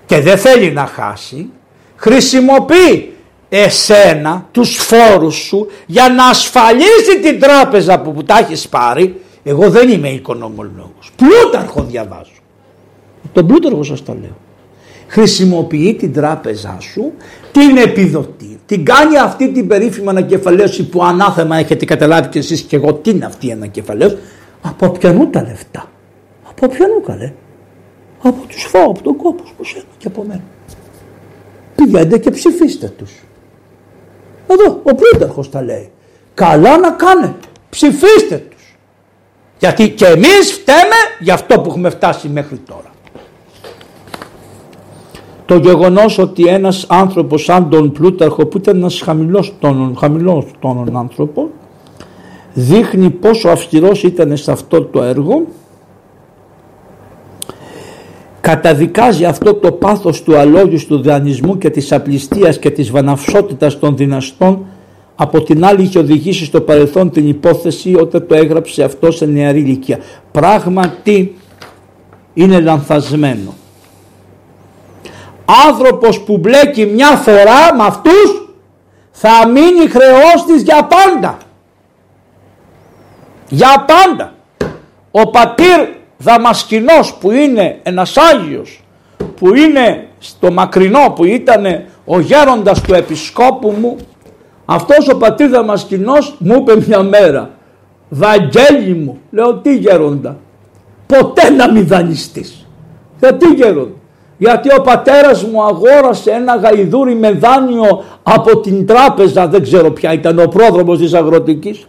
[0.10, 1.50] και δεν θέλει να χάσει,
[1.96, 3.14] χρησιμοποιεί
[3.50, 9.22] εσένα, τους φόρους σου για να ασφαλίσει την τράπεζα που, που τα έχεις πάρει.
[9.44, 11.12] Εγώ δεν είμαι οικονομολόγος.
[11.16, 12.32] Πλούταρχο διαβάζω.
[13.34, 14.38] Τον πλούταρχο σας το λέω.
[15.08, 17.14] Χρησιμοποιεί την τράπεζά σου,
[17.52, 22.76] την επιδοτεί, την κάνει αυτή την περίφημη ανακεφαλαίωση που ανάθεμα έχετε καταλάβει και εσείς και
[22.76, 24.18] εγώ τι είναι αυτή η ανακεφαλαίωση.
[24.62, 25.92] Από ποιανού τα λεφτά;
[26.50, 27.34] Από ποιανού καλέ;
[28.22, 30.44] Από τους φάω, από τον κόπο που σένα και από μένα.
[31.76, 33.24] Πηγαίνετε και ψηφίστε τους.
[34.48, 35.92] Εδώ ο Πλούταρχος τα λέει.
[36.34, 37.48] Καλά να κάνετε.
[37.70, 38.78] Ψηφίστε τους.
[39.60, 42.92] Γιατί και εμείς φταίμε για αυτό που έχουμε φτάσει μέχρι τώρα.
[45.46, 50.98] Το γεγονός ότι ένας άνθρωπος σαν τον Πλούταρχο που ήταν ένας χαμηλός τόνων, χαμηλός τόνων
[50.98, 51.48] άνθρωπος
[52.54, 55.46] δείχνει πόσο αυστηρός ήταν σε αυτό το έργο
[58.50, 63.98] καταδικάζει αυτό το πάθος του αλόγιου του δανεισμού και της απληστίας και της βαναυσότητας των
[63.98, 64.66] δυναστών
[65.16, 69.60] από την άλλη είχε οδηγήσει στο παρελθόν την υπόθεση όταν το έγραψε αυτό σε νεαρή
[69.60, 70.00] ηλικία.
[70.32, 71.36] Πράγματι
[72.34, 73.54] είναι λανθασμένο.
[75.68, 78.50] Άνθρωπος που μπλέκει μια φορά με αυτούς
[79.12, 81.38] θα μείνει χρεός για πάντα.
[83.50, 84.34] Για πάντα.
[85.12, 88.84] Ο πατήρ Δαμασκηνός που είναι ένας Άγιος
[89.36, 91.66] που είναι στο μακρινό που ήταν
[92.06, 93.98] ο γέροντας του επισκόπου μου
[94.66, 97.50] αυτός ο πατήρ Δαμασκηνός μου είπε μια μέρα
[98.10, 100.38] Βαγγέλη μου λέω τι γέροντα
[101.06, 102.68] ποτέ να μην δανειστείς
[103.20, 103.98] γιατί γέροντα
[104.38, 110.14] γιατί ο πατέρας μου αγόρασε ένα γαϊδούρι με δάνειο από την τράπεζα δεν ξέρω ποια
[110.14, 111.88] ήταν ο πρόδρομος της αγροτικής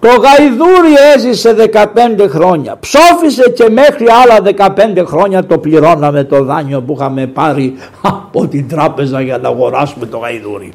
[0.00, 2.76] το γαϊδούρι έζησε 15 χρόνια.
[2.76, 8.68] Ψόφισε και μέχρι άλλα 15 χρόνια το πληρώναμε το δάνειο που είχαμε πάρει από την
[8.68, 10.72] τράπεζα για να αγοράσουμε το γαϊδούρι.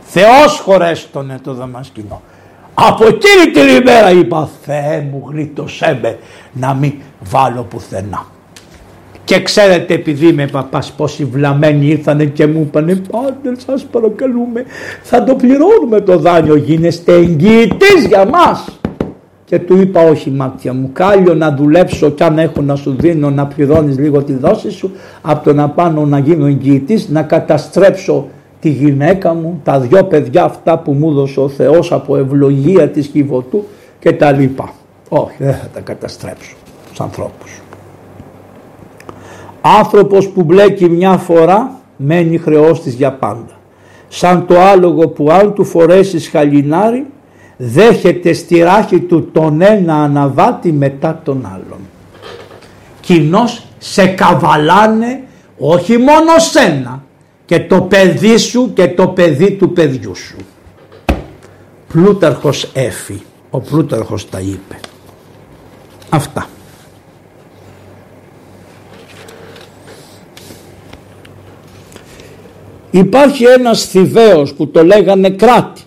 [0.00, 2.22] Θεός χωρέστονε το δαμασκηνό.
[2.74, 6.18] Από εκείνη την ημέρα είπα Θεέ μου γλίτωσέ με
[6.52, 8.26] να μην βάλω πουθενά.
[9.24, 14.64] Και ξέρετε επειδή είμαι παπάς πόσοι βλαμμένοι ήρθανε και μου είπανε πάτερ σας παρακαλούμε
[15.02, 18.78] θα το πληρώνουμε το δάνειο γίνεστε εγγυητής για μας.
[19.44, 23.30] Και του είπα όχι μάτια μου κάλιο να δουλέψω κι αν έχω να σου δίνω
[23.30, 24.90] να πληρώνεις λίγο τη δόση σου
[25.22, 28.28] από το να πάνω να γίνω εγγυητής να καταστρέψω
[28.60, 33.06] τη γυναίκα μου, τα δυο παιδιά αυτά που μου έδωσε ο Θεός από ευλογία της
[33.06, 33.64] κυβωτού
[33.98, 34.72] και τα λοιπά.
[35.08, 36.54] Όχι, δεν θα τα καταστρέψω
[36.88, 37.62] τους ανθρώπους.
[39.66, 43.58] Άνθρωπος που μπλέκει μια φορά μένει χρεός της για πάντα.
[44.08, 47.06] Σαν το άλογο που αν του φορέσεις χαλινάρι
[47.56, 51.78] δέχεται στη ράχη του τον ένα αναβάτη μετά τον άλλον.
[53.00, 55.22] Κοινώς σε καβαλάνε
[55.58, 57.02] όχι μόνο σένα
[57.44, 60.36] και το παιδί σου και το παιδί του παιδιού σου.
[61.88, 64.80] Πλούταρχος έφη, ο Πλούταρχος τα είπε.
[66.08, 66.46] Αυτά.
[72.94, 75.82] Υπάρχει ένας θηβαίος που το λέγανε κράτη.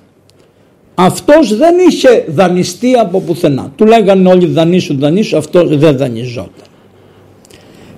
[0.96, 3.72] Αυτός δεν είχε δανειστεί από πουθενά.
[3.76, 6.68] Του λέγανε όλοι δανείσου δανείσου, αυτός δεν δανειζόταν.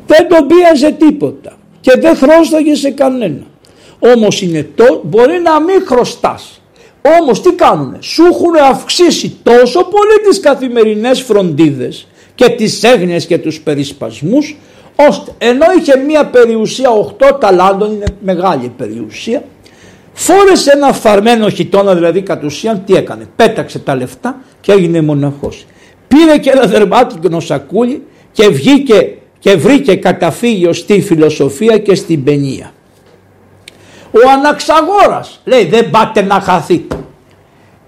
[0.08, 3.44] Δεν τον πίαζε τίποτα και δεν χρώσταγε σε κανένα.
[4.16, 6.62] Όμως είναι το, μπορεί να μην χρωστάς.
[7.20, 13.38] Όμως τι κάνουνε, σου έχουν αυξήσει τόσο πολύ τις καθημερινές φροντίδες και τις έγνοιες και
[13.38, 14.58] τους περισπασμούς
[15.08, 19.44] ώστε ενώ είχε μία περιουσία 8 ταλάντων, είναι μεγάλη περιουσία,
[20.14, 25.66] φόρεσε ένα φαρμένο χιτόνα δηλαδή κατ' ουσίαν τι έκανε, πέταξε τα λεφτά και έγινε μοναχός.
[26.08, 32.72] Πήρε και ένα δερμάτικο σακούλι και βγήκε και βρήκε καταφύγιο στη φιλοσοφία και στην παινία.
[34.12, 36.96] Ο Αναξαγόρας λέει δεν πάτε να χαθείτε.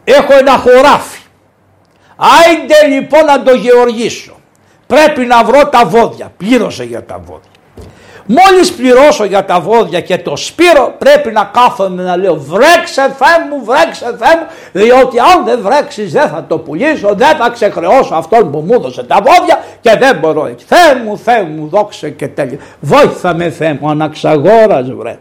[0.03, 1.19] Έχω ένα χωράφι.
[2.15, 4.30] Άιντε λοιπόν να το γεωργήσω.
[4.91, 6.31] Πρέπει να βρω τα βόδια.
[6.37, 7.49] Πλήρωσε για τα βόδια.
[8.25, 13.47] Μόλις πληρώσω για τα βόδια και το σπύρο πρέπει να κάθομαι να λέω βρέξε Θεέ
[13.49, 18.15] μου, βρέξε Θεέ μου διότι αν δεν βρέξεις δεν θα το πουλήσω, δεν θα ξεχρεώσω
[18.15, 20.49] αυτόν που μου έδωσε τα βόδια και δεν μπορώ.
[20.65, 22.57] Θεέ μου, Θεέ μου, δόξε και τέλειο.
[22.79, 25.19] Βόηθα με Θεέ μου, αναξαγόρας βρε.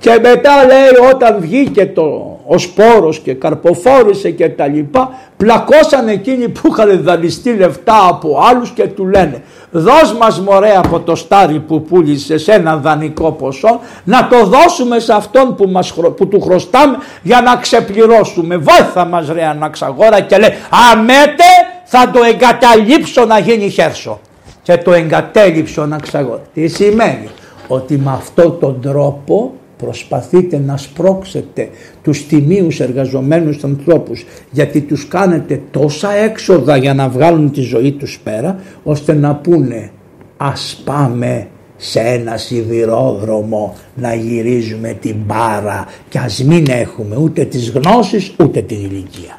[0.00, 6.48] Και μετά λέει όταν βγήκε το, ο σπόρος και καρποφόρησε και τα λοιπά πλακώσαν εκείνοι
[6.48, 11.58] που είχαν δανειστεί λεφτά από άλλους και του λένε δώσ' μας μωρέ από το στάρι
[11.58, 16.40] που πούλησες σε ένα δανεικό ποσό να το δώσουμε σε αυτόν που, μας, που του
[16.40, 20.50] χρωστάμε για να ξεπληρώσουμε βόηθα μας ρε αναξαγόρα και λέει
[20.92, 21.44] αμέτε
[21.84, 24.20] θα το εγκαταλείψω να γίνει χέρσο
[24.62, 26.42] και το εγκατέλειψε ο αναξαγόρα.
[26.54, 27.28] Τι σημαίνει;
[27.68, 31.68] Ότι με αυτόν τον τρόπο προσπαθείτε να σπρώξετε
[32.02, 38.20] τους τιμίους εργαζομένους ανθρώπους γιατί τους κάνετε τόσα έξοδα για να βγάλουν τη ζωή τους
[38.24, 39.90] πέρα ώστε να πούνε
[40.36, 47.70] ας πάμε σε ένα σιδηρόδρομο να γυρίζουμε την μπάρα και ας μην έχουμε ούτε τις
[47.70, 49.38] γνώσεις ούτε την ηλικία.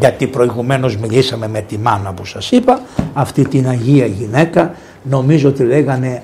[0.00, 2.80] Γιατί προηγουμένως μιλήσαμε με τη μάνα που σας είπα,
[3.12, 6.22] αυτή την Αγία γυναίκα νομίζω ότι λέγανε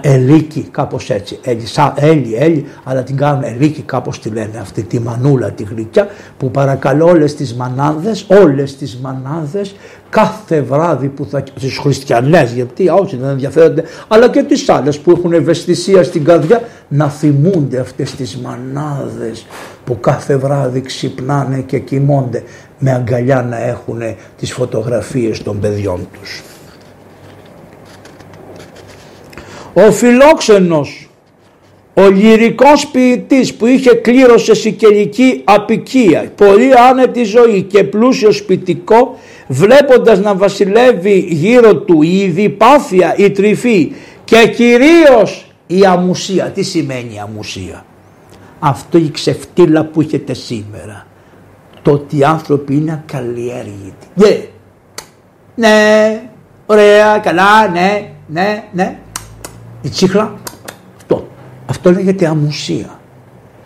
[0.00, 1.38] Ελίκη κάπως έτσι,
[1.94, 6.50] Έλλη, Έλλη, αλλά την κάνουν Ελίκη κάπως τη λένε αυτή τη μανούλα τη γλυκιά που
[6.50, 9.74] παρακαλώ όλες τις μανάδες, όλες τις μανάδες
[10.10, 15.10] κάθε βράδυ που θα, τις χριστιανές γιατί όσοι δεν ενδιαφέρονται αλλά και τις άλλες που
[15.10, 19.46] έχουν ευαισθησία στην καρδιά να θυμούνται αυτές τις μανάδες
[19.84, 22.42] που κάθε βράδυ ξυπνάνε και κοιμώνται
[22.78, 24.00] με αγκαλιά να έχουν
[24.38, 26.53] τις φωτογραφίες των παιδιών τους.
[29.74, 31.08] Ο φιλόξενος,
[31.94, 40.20] ο λυρικός ποιητής που είχε κλήρωσε σικελική απικία, πολύ άνετη ζωή και πλούσιο σπιτικό, βλέποντας
[40.20, 43.92] να βασιλεύει γύρω του η διπάθεια, η τρυφή
[44.24, 46.44] και κυρίως η αμουσία.
[46.44, 47.84] Τι σημαίνει αμουσία;
[48.58, 51.06] Αυτό η ξεφτύλα που έχετε σήμερα.
[51.82, 54.06] Το ότι οι άνθρωποι είναι ακαλλιέργητοι.
[54.14, 54.38] Ναι,
[55.54, 56.20] ναι,
[56.66, 58.98] ωραία, καλά, ναι, ναι, ναι
[59.84, 60.34] η τσίχλα,
[60.96, 61.28] αυτό.
[61.66, 63.00] Αυτό λέγεται αμουσία.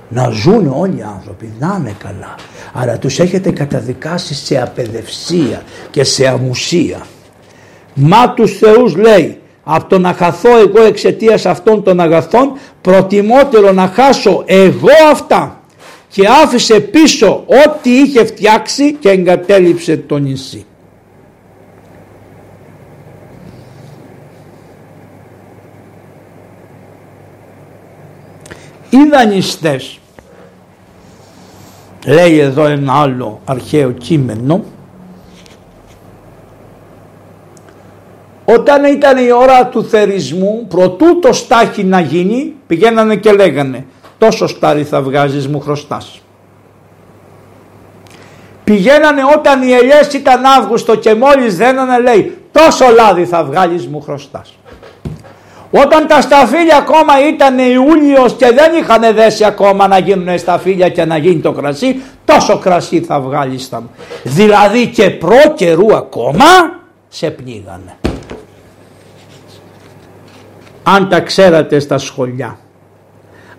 [0.09, 2.35] Να ζουν όλοι οι άνθρωποι, να είναι καλά.
[2.72, 7.07] Αλλά τους έχετε καταδικάσει σε απεδευσία και σε αμουσία.
[7.94, 13.87] Μα τους θεούς λέει, από το να χαθώ εγώ εξαιτίας αυτών των αγαθών, προτιμότερο να
[13.87, 15.61] χάσω εγώ αυτά.
[16.09, 20.66] Και άφησε πίσω ό,τι είχε φτιάξει και εγκατέλειψε το νησί.
[28.90, 29.98] Οι δανειστές
[32.07, 34.64] λέει εδώ ένα άλλο αρχαίο κείμενο.
[38.44, 43.87] Όταν ήταν η ώρα του θερισμού προτού το στάχι να γίνει πηγαίνανε και λέγανε
[44.18, 46.20] τόσο στάρι θα βγάζεις μου χρωστάς
[48.68, 54.01] πηγαίνανε όταν οι ελιές ήταν Αύγουστο και μόλις δένανε λέει τόσο λάδι θα βγάλεις μου
[54.01, 54.58] χρωστάς
[55.70, 61.04] Όταν τα σταφύλια ακόμα ήταν Ιούλιος και δεν είχαν δέσει ακόμα να γίνουν σταφύλια και
[61.04, 63.90] να γίνει το κρασί, τόσο κρασί θα βγάλει στα
[64.22, 66.44] Δηλαδή και προ καιρού ακόμα
[67.09, 67.96] σε πνίγανε.
[70.83, 72.59] Αν τα ξέρατε στα σχολιά,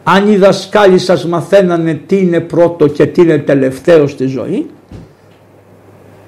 [0.03, 4.69] αν οι δασκάλοι σας μαθαίνανε τι είναι πρώτο και τι είναι τελευταίο στη ζωή,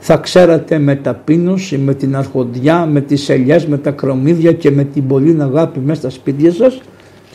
[0.03, 4.83] θα ξέρατε με ταπείνωση, με την αρχοντιά, με τις ελιές, με τα κρομίδια και με
[4.83, 6.81] την πολύ αγάπη μέσα στα σπίτια σας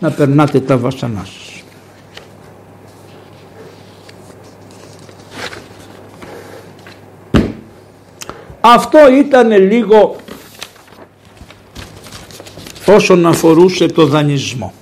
[0.00, 1.64] να περνάτε τα βασανά σας.
[8.61, 10.16] Αυτό ήταν λίγο
[12.87, 14.72] όσον αφορούσε το δανεισμό.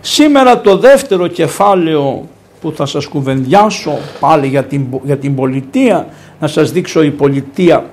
[0.00, 2.28] Σήμερα το δεύτερο κεφάλαιο
[2.62, 6.06] που θα σας κουβεντιάσω πάλι για την, για την πολιτεία,
[6.40, 7.90] να σας δείξω η πολιτεία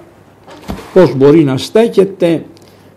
[0.94, 2.44] πώς μπορεί να στέκεται,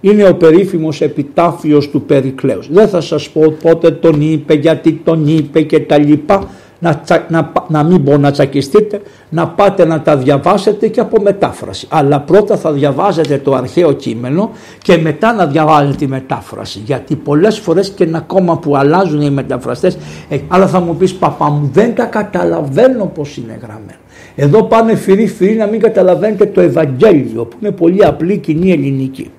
[0.01, 2.69] είναι ο περίφημος επιτάφιος του Περικλέους.
[2.71, 6.51] Δεν θα σας πω πότε τον είπε, γιατί τον είπε και τα λοιπά,
[6.83, 11.87] να, να, να μην πω να τσακιστείτε, να πάτε να τα διαβάσετε και από μετάφραση.
[11.91, 14.51] Αλλά πρώτα θα διαβάζετε το αρχαίο κείμενο
[14.83, 16.83] και μετά να διαβάζετε τη μετάφραση.
[16.85, 21.51] Γιατί πολλές φορές και ακόμα που αλλάζουν οι μεταφραστές, ε, αλλά θα μου πεις παπά
[21.51, 24.01] μου δεν τα καταλαβαίνω πώς είναι γραμμένο.
[24.35, 29.31] Εδώ πάνε φυρί φυρί να μην καταλαβαίνετε το Ευαγγέλιο που είναι πολύ απλή κοινή ελληνική.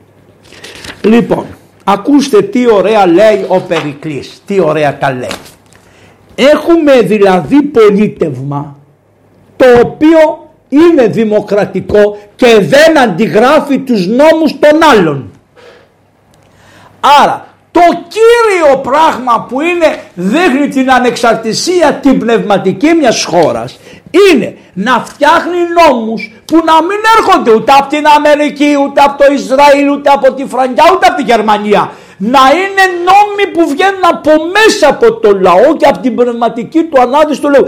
[1.02, 1.46] Λοιπόν,
[1.84, 5.53] ακούστε τι ωραία λέει ο Περικλής, τι ωραία τα λέει.
[6.36, 8.76] Έχουμε δηλαδή πολίτευμα
[9.56, 15.32] το οποίο είναι δημοκρατικό και δεν αντιγράφει τους νόμους των άλλων.
[17.22, 23.80] Άρα το κύριο πράγμα που είναι δείχνει την ανεξαρτησία την πνευματική μιας χώρας
[24.32, 29.34] είναι να φτιάχνει νόμους που να μην έρχονται ούτε από την Αμερική ούτε από το
[29.34, 31.92] Ισραήλ ούτε από τη Φραγκιά ούτε από τη Γερμανία
[32.32, 37.02] να είναι νόμοι που βγαίνουν από μέσα από το λαό και από την πνευματική του
[37.02, 37.66] ανάδυση του λαού.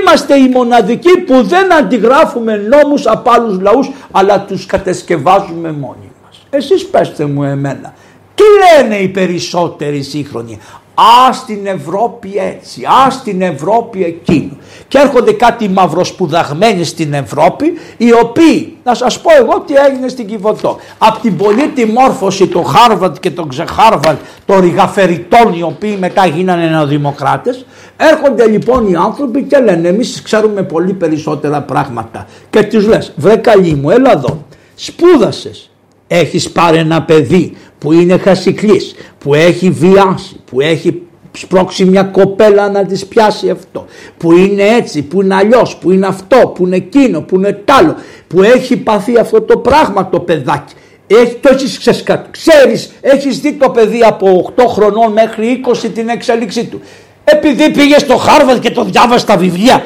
[0.00, 6.46] Είμαστε οι μοναδικοί που δεν αντιγράφουμε νόμους από άλλους λαούς αλλά τους κατασκευάζουμε μόνοι μας.
[6.50, 7.94] Εσείς πέστε μου εμένα.
[8.34, 10.58] Τι λένε οι περισσότεροι σύγχρονοι;
[11.00, 14.56] Α στην Ευρώπη έτσι, α στην Ευρώπη εκείνο.
[14.88, 20.26] Και έρχονται κάτι μαυροσπουδαγμένοι στην Ευρώπη, οι οποίοι, να σας πω εγώ τι έγινε στην
[20.26, 20.76] Κιβωτό.
[20.98, 21.36] Από την
[21.74, 28.46] τη μόρφωση του Χάρβαρντ και των ξεχάρβαρντ, των ρηγαφεραιτών οι οποίοι μετά γίνανε νεοδημοκράτες, έρχονται
[28.46, 32.26] λοιπόν οι άνθρωποι και λένε εμείς ξέρουμε πολύ περισσότερα πράγματα.
[32.50, 35.70] Και τους λες, βρε καλή μου, έλα εδώ, σπούδασες,
[36.06, 42.70] έχεις πάρει ένα παιδί που είναι χασικλής, που έχει βιάσει, που έχει σπρώξει μια κοπέλα
[42.70, 43.86] να της πιάσει αυτό,
[44.16, 47.70] που είναι έτσι, που είναι αλλιώς, που είναι αυτό, που είναι εκείνο, που είναι τ'
[47.70, 47.94] άλλο,
[48.26, 50.74] που έχει παθεί αυτό το πράγμα το παιδάκι.
[51.06, 56.64] Έχει, το έχεις ξέρεις, έχεις δει το παιδί από 8 χρονών μέχρι 20 την εξέλιξή
[56.64, 56.80] του.
[57.24, 59.84] Επειδή πήγες στο Χάρβαρντ και το διάβασες τα βιβλία,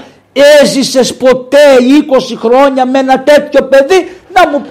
[0.63, 1.59] έζησες ποτέ
[2.33, 4.65] 20 χρόνια με ένα τέτοιο παιδί, να μου...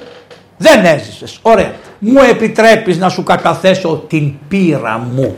[0.58, 5.38] Δεν έζησες, ωραία μου επιτρέπεις να σου καταθέσω την πείρα μου.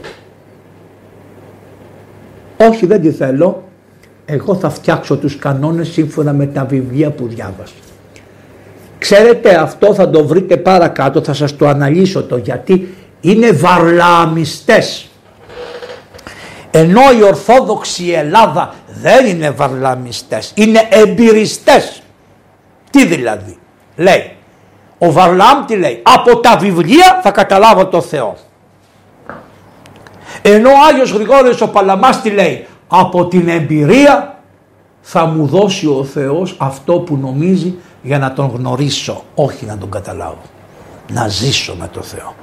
[2.58, 3.64] Όχι δεν τη θέλω,
[4.26, 7.74] εγώ θα φτιάξω τους κανόνες σύμφωνα με τα βιβλία που διάβασα.
[8.98, 15.08] Ξέρετε αυτό θα το βρείτε παρακάτω, θα σας το αναλύσω το γιατί είναι βαρλαμιστές.
[16.72, 22.02] Ενώ η Ορθόδοξη Ελλάδα δεν είναι βαρλαμιστές, είναι εμπειριστές.
[22.90, 23.58] Τι δηλαδή,
[23.96, 24.32] λέει
[25.06, 28.36] ο Βαρλάμ τι λέει, από τα βιβλία θα καταλάβω το Θεό.
[30.42, 34.38] Ενώ ο Άγιος Γρηγόριος ο Παλαμάς τι λέει, από την εμπειρία
[35.02, 39.92] θα μου δώσει ο Θεός αυτό που νομίζει για να τον γνωρίσω, όχι να τον
[39.92, 40.42] καταλάβω.
[41.12, 42.36] Να ζήσω με το Θεό.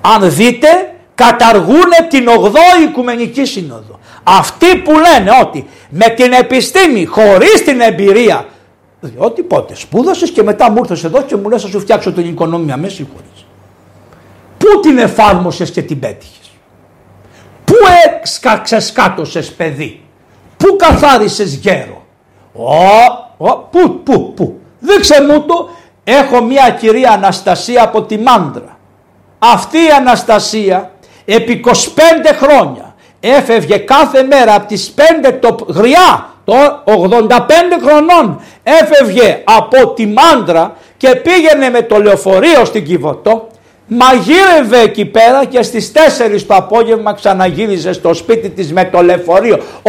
[0.00, 0.68] Αν δείτε
[1.14, 3.98] καταργούν την 8η Οικουμενική Σύνοδο.
[4.22, 8.46] Αυτοί που λένε ότι με την επιστήμη χωρίς την εμπειρία
[9.00, 12.28] διότι πότε σπούδασες και μετά μου ήρθες εδώ και μου λες: Θα σου φτιάξω την
[12.28, 12.76] οικονομία.
[12.76, 13.46] Με συγχωρείς.
[14.58, 16.50] Πού την εφάρμοσες και την πέτυχες;
[17.64, 17.74] Πού
[18.62, 20.02] ξεσκάτωσε παιδί;
[20.56, 22.04] Πού καθάρισες γέρο;
[22.52, 22.74] Ο,
[23.36, 25.68] ο, πού, πού, πού; Δείξε μου το.
[26.04, 28.78] Έχω μια κυρία Αναστασία από τη Μάντρα.
[29.38, 30.90] Αυτή η Αναστασία
[31.24, 31.70] επί 25
[32.34, 37.30] χρόνια έφευγε κάθε μέρα από τις 5 το γριά το 85
[37.84, 43.48] χρονών έφευγε από τη Μάντρα και πήγαινε με το λεωφορείο στην Κιβωτό
[43.90, 45.92] μαγείρευε εκεί πέρα και στις
[46.38, 49.58] 4 το απόγευμα ξαναγύριζε στο σπίτι της με το λεωφορείο.
[49.82, 49.88] 85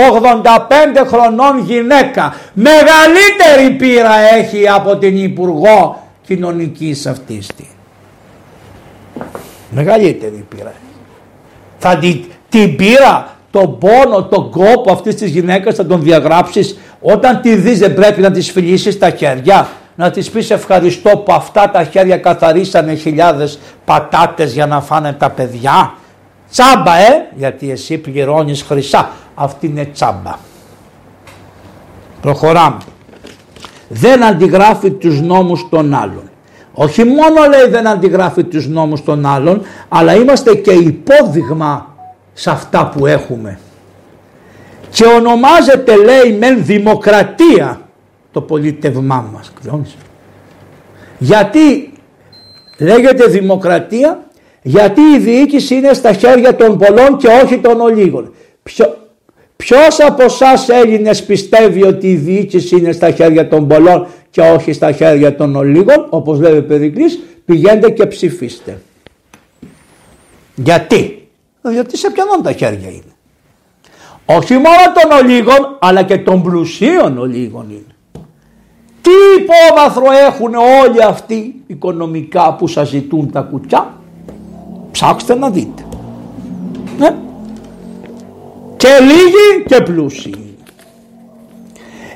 [1.08, 2.36] χρονών γυναίκα.
[2.54, 7.48] Μεγαλύτερη πείρα έχει από την Υπουργό Κοινωνικής αυτής
[9.70, 10.74] Μεγαλύτερη πείρα.
[11.78, 16.78] Θα την, την πείρα, τον πόνο, τον κόπο αυτής της γυναίκας θα τον διαγράψεις.
[17.02, 19.68] Όταν τη δεις δεν πρέπει να της φιλήσεις τα χέρια.
[19.96, 25.30] Να της πεις ευχαριστώ που αυτά τα χέρια καθαρίσανε χιλιάδες πατάτες για να φάνε τα
[25.30, 25.94] παιδιά.
[26.52, 29.10] Τσάμπα ε, γιατί εσύ πληρώνεις χρυσά.
[29.36, 30.36] Αυτή είναι τσάμπα.
[32.22, 32.78] Προχωράμε.
[33.88, 36.30] Δεν αντιγράφει τους νόμους των άλλων.
[36.74, 41.91] Όχι μόνο λέει δεν αντιγράφει τους νόμους των άλλων, αλλά είμαστε και υπόδειγμα
[42.34, 43.60] σε αυτά που έχουμε.
[44.90, 47.82] Και ονομάζεται λέει μεν δημοκρατία
[48.32, 49.52] το πολίτευμά μας.
[51.18, 51.94] Γιατί
[52.78, 54.26] λέγεται δημοκρατία,
[54.62, 58.34] γιατί η διοίκηση είναι στα χέρια των πολλών και όχι των ολίγων.
[58.64, 58.98] Ποιο,
[59.56, 64.74] ποιος από εσάς Έλληνες πιστεύει ότι η διοίκηση είναι στα χέρια των πολλών και όχι
[64.74, 68.82] στα χέρια των ολίγων, όπως λέει ο Περικλής, πηγαίνετε και ψηφίστε.
[70.56, 71.21] Γιατί,
[71.70, 73.14] γιατί σε ποιον τα χέρια είναι.
[74.26, 77.96] Όχι μόνο των ολίγων, αλλά και των πλουσίων ολίγων είναι.
[79.02, 83.94] Τι υπόβαθρο έχουν όλοι αυτοί οικονομικά που σας ζητούν τα κουτσά.
[84.92, 85.86] Ψάξτε να δείτε.
[86.98, 87.16] Ναι.
[88.78, 90.56] Και λίγοι και πλούσιοι.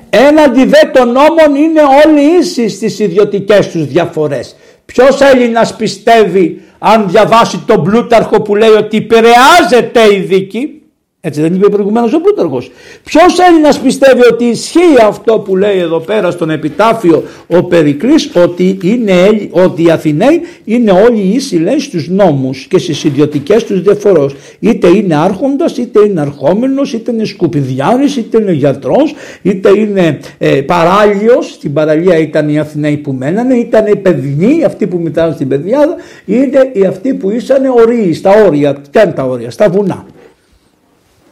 [0.10, 4.56] Έναντι δε των νόμων είναι όλοι ίσοι στις ιδιωτικές τους διαφορές.
[4.86, 10.82] Ποιος Έλληνας πιστεύει αν διαβάσει τον Πλούταρχο που λέει ότι επηρεάζεται η δίκη
[11.28, 12.64] έτσι δεν είπε προηγουμένως ο Πλούταρχο.
[13.04, 18.78] Ποιος Έλληνας πιστεύει ότι ισχύει αυτό που λέει εδώ πέρα στον επιτάφιο ο Περικλής, ότι,
[18.82, 19.14] είναι,
[19.52, 24.36] ότι οι Αθηναίοι είναι όλοι ίσοι λέει στους νόμους και στις ιδιωτικές τους διαφορές.
[24.60, 30.50] Είτε είναι άρχοντας, είτε είναι αρχόμενος, είτε είναι σκουπιδιάρης, είτε είναι γιατρός, είτε είναι ε,
[30.50, 31.42] παράλιο.
[31.42, 35.96] Στην παραλία ήταν οι Αθηναίοι που μένανε, ήταν οι παιδινοί, αυτοί που μετράνε στην παιδιάδα,
[36.26, 40.06] είναι οι αυτοί που ήσαν οροί, στα όρια, τα όρια, στα βουνά.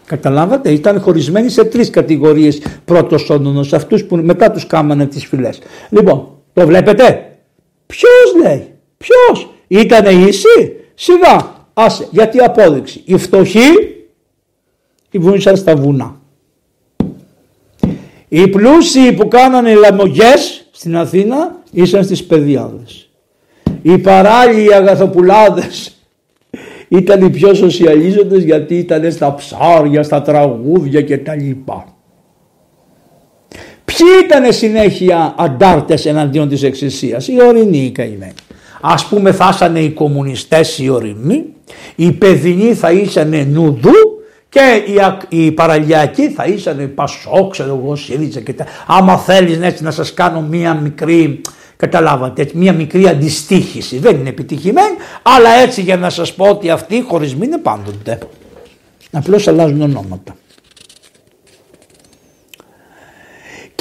[0.05, 5.59] Καταλάβατε, ήταν χωρισμένοι σε τρεις κατηγορίες πρώτος όνονος, αυτούς που μετά τους κάμανε τις φυλές.
[5.89, 7.37] Λοιπόν, το βλέπετε;
[7.85, 13.61] Ποιος λέει, ποιος, ήτανε ίση, σιγά, άσε, γιατί απόδειξη; Οι φτωχοί
[15.13, 16.21] βούησαν στα βουνά.
[18.27, 23.09] Οι πλούσιοι που κάνανε λαμογές στην Αθήνα ήσαν στις παιδιάδες.
[23.81, 25.97] Οι παράλληλοι αγαθοπουλάδες
[26.97, 31.85] ήταν οι πιο σοσιαλίζοντες γιατί ήταν στα ψάρια, στα τραγούδια και τα λοιπά.
[33.85, 38.33] Ποιοι ήταν συνέχεια αντάρτες εναντίον της Εκκλησίας, οι ορεινοί οι καημένοι.
[38.81, 41.45] Ας πούμε θα ήσανε οι κομμουνιστές οι ορεινοί,
[41.95, 43.91] οι παιδινοί θα ήσανε νουδού
[44.49, 48.65] και οι, οι παραλιακοί θα ήσανε πασό, ξέρω εγώ, ΣΥΡΙΖΑ και τα.
[48.87, 51.41] Άμα θέλεις έτσι να σας κάνω μία μικρή
[51.83, 53.97] Καταλάβατε, μια μικρή αντιστοίχηση.
[53.99, 58.19] Δεν είναι επιτυχημένη, αλλά έτσι για να σας πω ότι αυτοί οι χωρισμοί είναι πάντοτε.
[59.11, 60.35] Απλώς αλλάζουν ονόματα.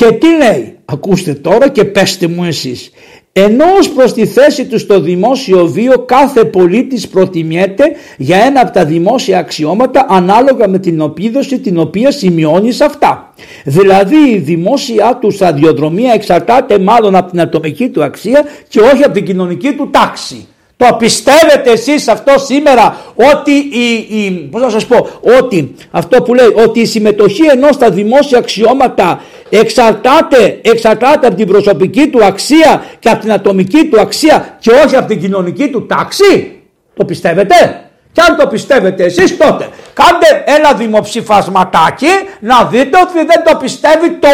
[0.02, 2.90] Και τι λέει, ακούστε τώρα και πέστε μου εσείς.
[3.32, 7.84] Ενώ ως προς τη θέση του στο δημόσιο βίο κάθε πολίτης προτιμιέται
[8.16, 13.34] για ένα από τα δημόσια αξιώματα ανάλογα με την οπίδωση την οποία σημειώνει σε αυτά.
[13.64, 19.12] Δηλαδή η δημόσια του σταδιοδρομία εξαρτάται μάλλον από την ατομική του αξία και όχι από
[19.12, 20.46] την κοινωνική του τάξη.
[20.88, 25.08] Το πιστεύετε εσείς αυτό σήμερα ότι η, η, πώς να σας πω,
[25.38, 29.20] ότι αυτό που λέει ότι η συμμετοχή ενός στα δημόσια αξιώματα
[29.50, 34.96] εξαρτάται, εξαρτάται από την προσωπική του αξία και από την ατομική του αξία και όχι
[34.96, 36.60] από την κοινωνική του τάξη.
[36.94, 42.10] Το πιστεύετε; Και αν το πιστεύετε εσείς τότε κάντε ένα δημοψηφασματάκι
[42.40, 44.28] να δείτε ότι δεν το πιστεύει το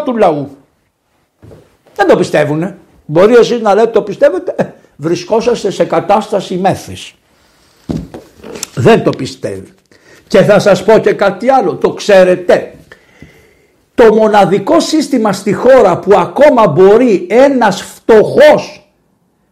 [0.00, 0.56] 80% του λαού.
[1.94, 2.76] Δεν το πιστεύουνε.
[3.06, 7.14] Μπορεί εσείς να λέτε το πιστεύετε; Βρισκόσαστε σε κατάσταση μέθης.
[8.74, 9.74] Δεν το πιστεύει.
[10.28, 12.74] Και θα σας πω και κάτι άλλο, το ξέρετε.
[13.94, 18.92] Το μοναδικό σύστημα στη χώρα που ακόμα μπορεί ένας φτωχός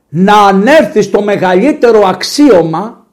[0.09, 3.07] να ανέρθει στο μεγαλύτερο αξίωμα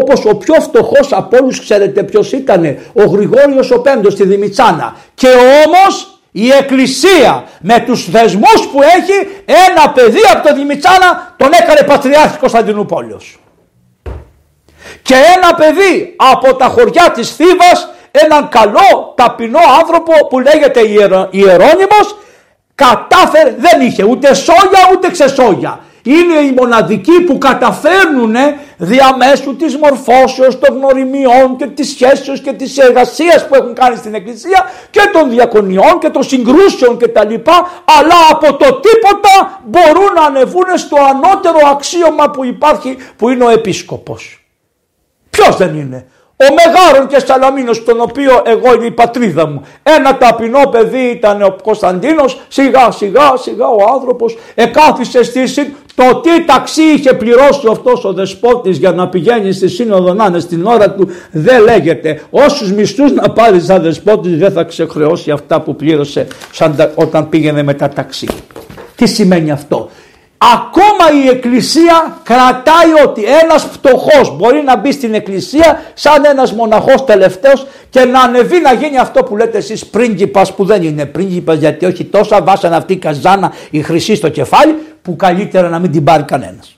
[0.00, 4.96] όπως ο πιο φτωχός από όλους ξέρετε ποιος ήταν ο Γρηγόριος ο Πέμπτος στη Δημητσάνα
[5.14, 5.28] και
[5.66, 11.82] όμως η Εκκλησία με τους δεσμούς που έχει ένα παιδί από το Δημητσάνα τον έκανε
[11.82, 13.38] Πατριάρχη Κωνσταντινούπολιος.
[15.02, 20.80] Και ένα παιδί από τα χωριά της Θήβας, έναν καλό ταπεινό άνθρωπο που λέγεται
[21.30, 22.16] Ιερόνιμος,
[22.74, 25.80] κατάφερε, δεν είχε ούτε σόγια ούτε ξεσόγια.
[26.02, 28.34] Είναι οι μοναδικοί που καταφέρνουν
[28.76, 34.14] διαμέσου της μορφώσεως των γνωριμιών και της σχέσεως και της εργασίας που έχουν κάνει στην
[34.14, 40.12] Εκκλησία και των διακονιών και των συγκρούσεων και τα λοιπά αλλά από το τίποτα μπορούν
[40.14, 44.46] να ανεβούν στο ανώτερο αξίωμα που υπάρχει που είναι ο επίσκοπος.
[45.30, 46.06] Ποιος δεν είναι;
[46.50, 49.62] Ο Μεγάρων και Σαλαμίνος τον οποίο εγώ είναι η πατρίδα μου.
[49.82, 55.42] Ένα ταπεινό παιδί ήταν ο Κωνσταντίνος, σιγά σιγά σιγά ο άνθρωπος εκάθισε στη
[55.94, 60.38] το τι ταξί είχε πληρώσει αυτός ο δεσπότης για να πηγαίνει στη σύνοδο να είναι
[60.38, 62.22] στην ώρα του δεν λέγεται.
[62.30, 66.26] Όσους μισθούς να πάρει σαν δεσπότης δεν θα ξεχρεώσει αυτά που πλήρωσε
[66.94, 68.28] όταν πήγαινε με τα ταξί.
[68.94, 69.88] Τι σημαίνει αυτό;
[70.54, 77.04] Ακόμα η εκκλησία κρατάει ότι ένας φτωχός μπορεί να μπει στην εκκλησία σαν ένας μοναχός
[77.04, 81.58] τελευταίος και να ανεβεί να γίνει αυτό που λέτε εσείς πρίγκιπας που δεν είναι πρίγκιπας
[81.58, 85.90] γιατί όχι τόσα βάσαν αυτή η καζάνα η χρυσή στο κεφάλι που καλύτερα να μην
[85.90, 86.76] την πάρει κανένας.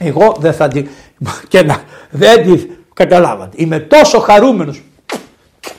[0.00, 0.88] Εγώ δεν θα την...
[1.48, 3.56] και να δεν την καταλάβατε.
[3.56, 4.82] Είμαι τόσο χαρούμενος.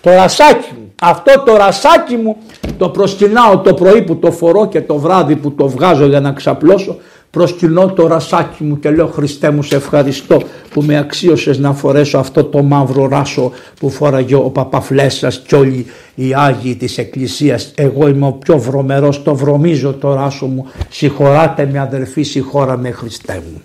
[0.02, 2.38] Το ρασάκι μου, αυτό το ρασάκι μου
[2.78, 6.32] το προσκυνάω το πρωί που το φορώ και το βράδυ που το βγάζω για να
[6.32, 6.98] ξαπλώσω
[7.32, 12.18] προσκυνώ το ρασάκι μου και λέω Χριστέ μου σε ευχαριστώ που με αξίωσες να φορέσω
[12.18, 15.86] αυτό το μαύρο ράσο που φόραγε ο Παπαφλέσσας και όλοι
[16.16, 17.72] οι Άγιοι της Εκκλησίας.
[17.76, 20.66] Εγώ είμαι ο πιο βρωμερός, το βρωμίζω το ράσο μου.
[20.90, 23.62] Συγχωράτε με αδερφή, συγχώρα με Χριστέ μου.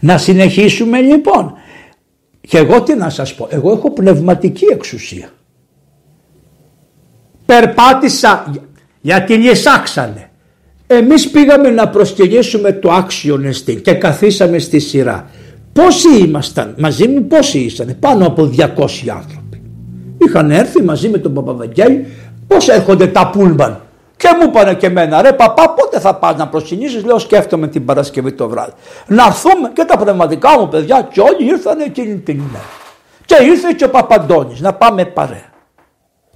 [0.00, 1.52] Να συνεχίσουμε λοιπόν.
[2.40, 5.28] Και εγώ τι να σας πω, εγώ έχω πνευματική εξουσία.
[7.48, 8.52] Περπάτησα
[9.00, 10.30] γιατί λυσάξανε.
[10.86, 15.30] Εμείς πήγαμε να προσκυνήσουμε το άξιον εστί και καθίσαμε στη σειρά.
[15.72, 18.64] Πόσοι ήμασταν, μαζί μου πόσοι ήσαν, πάνω από 200
[19.08, 19.62] άνθρωποι.
[20.18, 22.06] Είχαν έρθει μαζί με τον Παπαβαγγέλη,
[22.46, 23.80] πώς έρχονται τα πούλμαν.
[24.16, 27.84] Και μου είπανε και εμένα, ρε παπά πότε θα πας να προσκυνήσεις, λέω σκέφτομαι την
[27.84, 28.72] Παρασκευή το βράδυ.
[29.06, 32.70] Να έρθουμε και τα πνευματικά μου παιδιά και όλοι ήρθαν εκείνη την ημέρα.
[33.24, 35.56] Και ήρθε και ο Παπαντώνης να πάμε παρέα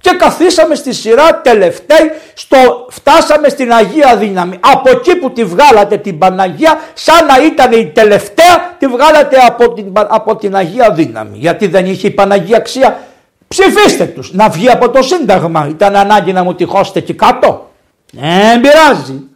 [0.03, 4.57] και καθίσαμε στη σειρά τελευταίοι, στο, φτάσαμε στην Αγία Δύναμη.
[4.59, 9.73] Από εκεί που τη βγάλατε την Παναγία, σαν να ήταν η τελευταία, τη βγάλατε από
[9.73, 11.37] την, από την Αγία Δύναμη.
[11.37, 12.99] Γιατί δεν είχε η Παναγία αξία.
[13.47, 15.67] Ψηφίστε τους, να βγει από το Σύνταγμα.
[15.69, 17.71] Ήταν ανάγκη να μου τυχώσετε εκεί κάτω.
[18.11, 19.27] Δεν πειράζει.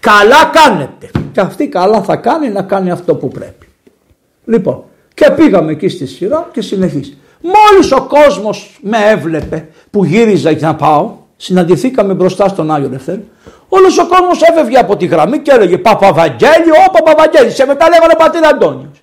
[0.00, 1.10] Καλά κάνετε.
[1.32, 3.68] Και αυτή καλά θα κάνει να κάνει αυτό που πρέπει.
[4.44, 4.84] Λοιπόν,
[5.14, 7.20] και πήγαμε εκεί στη σειρά και συνεχίσαμε.
[7.40, 13.28] Μόλις ο κόσμος με έβλεπε που γύριζα για να πάω, συναντηθήκαμε μπροστά στον Άγιο Λευθέρη,
[13.68, 17.50] Όλος ο κόσμος έφευγε από τη γραμμή και έλεγε Παπαβαγγέλιο, ο Παπαβαγγέλιο.
[17.50, 19.02] Σε μετά λέγανε πατήρ Αντώνιος.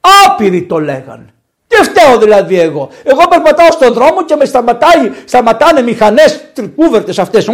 [0.00, 1.33] Άπειροι το λέγανε.
[1.74, 2.88] Τι φταίω δηλαδή εγώ.
[3.02, 7.48] Εγώ περπατάω στον δρόμο και με σταματάει, σταματάνε μηχανές τρικούβερτε αυτές.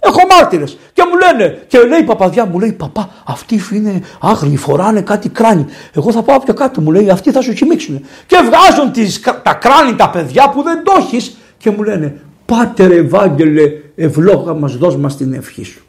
[0.00, 0.78] Έχω μάρτυρες.
[0.92, 5.28] Και μου λένε, και λέει η παπαδιά μου, λέει Παπά, αυτοί είναι άγριοι, φοράνε κάτι
[5.28, 5.66] κράνη.
[5.96, 8.06] Εγώ θα πάω πιο κάτω, μου λέει, αυτοί θα σου κοιμήξουν.
[8.26, 12.90] Και βγάζουν τις, τα κράνη τα παιδιά που δεν το έχεις και μου λένε, Πάτερ
[12.90, 13.62] Ευάγγελε,
[13.96, 15.84] ευλόγα μας, δώσ' μας την ευχή σου.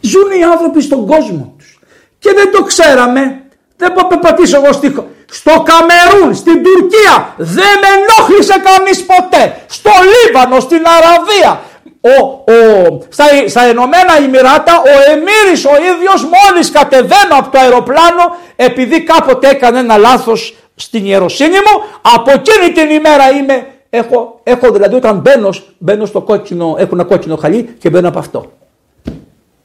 [0.00, 1.80] Ζουν οι άνθρωποι στον κόσμο τους.
[2.18, 3.40] Και δεν το ξέραμε.
[3.76, 4.94] Δεν μπορώ να πατήσω εγώ στη
[5.30, 9.56] στο Καμερούν, στην Τουρκία δεν με ενόχλησε κανείς ποτέ.
[9.66, 11.60] Στο Λίβανο, στην Αραβία,
[12.00, 18.36] ο, ο, στα, στα Ηνωμένα Ημιράτα ο Εμμύρης ο ίδιος μόλις κατεβαίνω από το αεροπλάνο
[18.56, 22.00] επειδή κάποτε έκανε ένα λάθος στην ιεροσύνη μου.
[22.14, 27.04] Από εκείνη την ημέρα είμαι έχω, έχω δηλαδή όταν μπαίνω, μπαίνω στο κόκκινο έχω ένα
[27.04, 28.52] κόκκινο χαλί και μπαίνω από αυτό.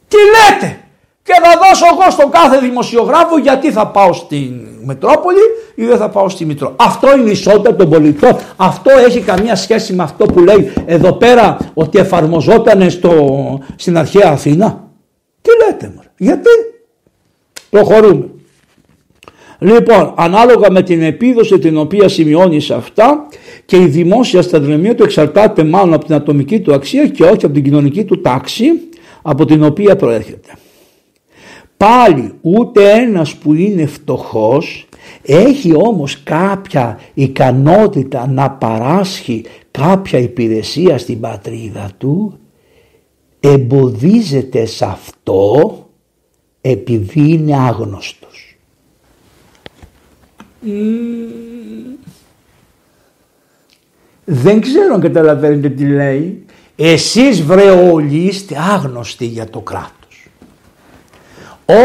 [0.07, 0.80] Τι λέτε
[1.24, 5.40] και θα δώσω εγώ στον κάθε δημοσιογράφο γιατί θα πάω στην Μετρόπολη
[5.76, 6.76] ή δεν θα πάω στη Μητρό.
[6.76, 8.38] Αυτό είναι η ισότητα των πολιτών.
[8.56, 13.14] Αυτό έχει καμία σχέση με αυτό που λέει εδώ πέρα ότι εφαρμοζόταν στο,
[13.76, 14.90] στην αρχαία Αθήνα.
[15.42, 16.50] Τι λέτε μωρέ; Γιατί;
[17.70, 18.26] Προχωρούμε.
[19.60, 23.28] Λοιπόν, ανάλογα με την επίδοση την οποία σημειώνεις σε αυτά
[23.66, 27.54] και η δημόσια σταδρομία του εξαρτάται μάλλον από την ατομική του αξία και όχι από
[27.54, 28.66] την κοινωνική του τάξη
[29.22, 30.50] από την οποία προέρχεται.
[31.82, 34.88] Πάλι ούτε ένας που είναι φτωχός
[35.22, 42.40] έχει όμως κάποια ικανότητα να παράσχει κάποια υπηρεσία στην πατρίδα του
[43.40, 45.90] εμποδίζεται σε αυτό
[46.62, 48.58] επειδή είναι άγνωστος.
[54.26, 56.46] Δεν ξέρω αν καταλαβαίνετε τι λέει.
[56.76, 60.01] Εσείς βρε όλοι είστε άγνωστοι για το κράτος.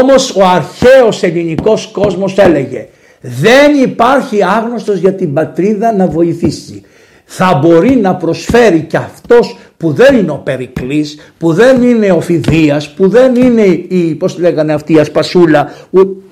[0.01, 2.87] Όμως ο αρχαίος ελληνικός κόσμος έλεγε
[3.21, 6.81] δεν υπάρχει άγνωστος για την πατρίδα να βοηθήσει.
[7.25, 12.21] Θα μπορεί να προσφέρει και αυτός που δεν είναι ο Περικλής, που δεν είναι ο
[12.21, 16.23] Φιδίας, που δεν είναι η, πώς λέγανε αυτή η Ασπασούλα, που,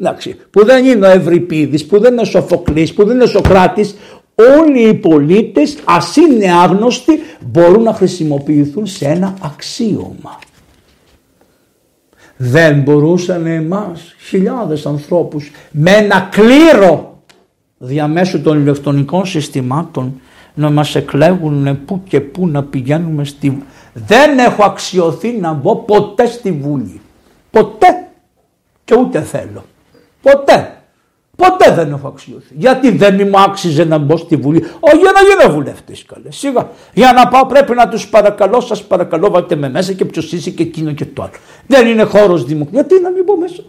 [0.00, 3.26] εντάξει, που δεν είναι ο Ευρυπίδης, που δεν είναι ο Σοφοκλής, που δεν είναι ο
[3.26, 3.94] Σοκράτης,
[4.58, 10.38] όλοι οι πολίτες ας είναι άγνωστοι μπορούν να χρησιμοποιηθούν σε ένα αξίωμα.
[12.36, 17.18] Δεν μπορούσαν εμάς χιλιάδες ανθρώπους με ένα κλήρο
[17.78, 20.20] διαμέσου των ηλεκτρονικών συστημάτων
[20.54, 23.62] να μας εκλέγουν που και που να πηγαίνουμε στη...
[23.92, 27.00] Δεν έχω αξιωθεί να μπω ποτέ στη Βουλή.
[27.50, 28.08] Ποτέ.
[28.84, 29.64] Και ούτε θέλω.
[30.22, 30.83] Ποτέ.
[31.36, 32.54] Ποτέ δεν έχω αξιωθεί.
[32.56, 34.58] Γιατί δεν μου άξιζε να μπω στη Βουλή.
[34.80, 36.30] Όχι για να γίνω βουλευτή καλέ.
[36.30, 36.70] Σίγα.
[36.94, 40.50] Για να πάω πρέπει να τους παρακαλώ, σας παρακαλώ, βάλτε με μέσα και ποιος είσαι
[40.50, 41.32] και εκείνο και το άλλο.
[41.66, 42.80] Δεν είναι χώρος δημοκρατία.
[42.80, 43.62] Γιατί να μην μπω μέσα;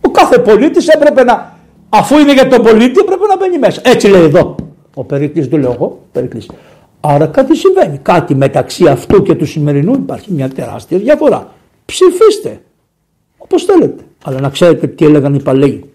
[0.00, 1.58] Ο κάθε πολίτης έπρεπε να.
[1.88, 3.80] Αφού είναι για τον πολίτη, έπρεπε να μπαίνει μέσα.
[3.84, 4.54] Έτσι λέει εδώ.
[4.94, 6.00] Ο Περικλής το λέω εγώ.
[6.12, 6.50] Περικλής.
[7.00, 7.98] Άρα κάτι συμβαίνει.
[8.02, 11.52] Κάτι μεταξύ αυτού και του σημερινού υπάρχει μια τεράστια διαφορά.
[11.84, 12.60] Ψηφίστε.
[13.38, 14.02] Όπως θέλετε.
[14.24, 15.89] Αλλά να ξέρετε τι έλεγαν οι παλαιοί.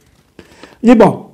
[0.80, 1.26] Λοιπόν,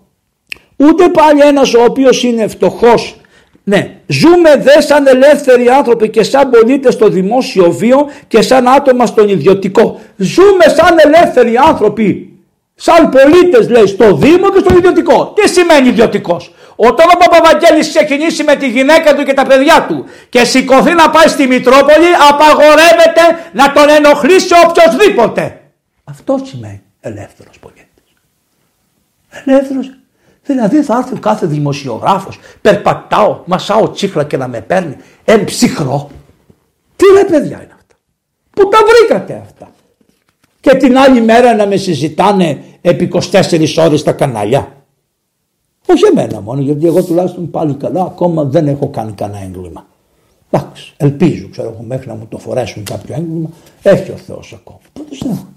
[0.76, 3.22] ούτε πάλι ένας ο οποίος είναι φτωχός
[3.64, 9.06] ναι, ζούμε δε σαν ελεύθεροι άνθρωποι και σαν πολίτες στο δημόσιο βίο και σαν άτομα
[9.06, 10.00] στον ιδιωτικό.
[10.16, 12.40] Ζούμε σαν ελεύθεροι άνθρωποι,
[12.76, 15.34] σαν πολίτες λέει στο Δήμο και στο ιδιωτικό.
[15.36, 20.06] Τι σημαίνει ιδιωτικός; Όταν ο Παπαβαγγέλης ξεκινήσει με τη γυναίκα του και τα παιδιά του
[20.30, 25.62] και σηκωθεί να πάει στη Μητρόπολη απαγορεύεται να τον ενοχλήσει οποιοδήποτε.
[26.04, 27.91] Αυτό σημαίνει ελεύθερος πολίτης.
[29.46, 29.90] Ελεύθερος.
[30.44, 34.96] Δηλαδή θα έρθει κάθε δημοσιογράφος, περπατάω, μασάω τσίχλα και να με παίρνει.
[35.26, 36.10] Εν ψυχρό.
[36.96, 37.96] Τι ρε παιδιά είναι αυτά.
[38.50, 39.72] Πού τα βρήκατε αυτά.
[40.60, 44.76] Και την άλλη μέρα να με συζητάνε επί 24 ώρες στα κανάλια.
[45.88, 49.86] Όχι εμένα μόνο, γιατί εγώ τουλάχιστον πάλι καλά ακόμα δεν έχω κάνει κανένα έγκλημα.
[50.50, 53.50] Εντάξει, ελπίζω, ξέρω εγώ, μέχρι να μου το φορέσουν κάποιο έγκλημα,
[53.82, 54.80] έχει ο Θεός ακόμα.
[54.94, 55.48] Πάντως δεν έχω.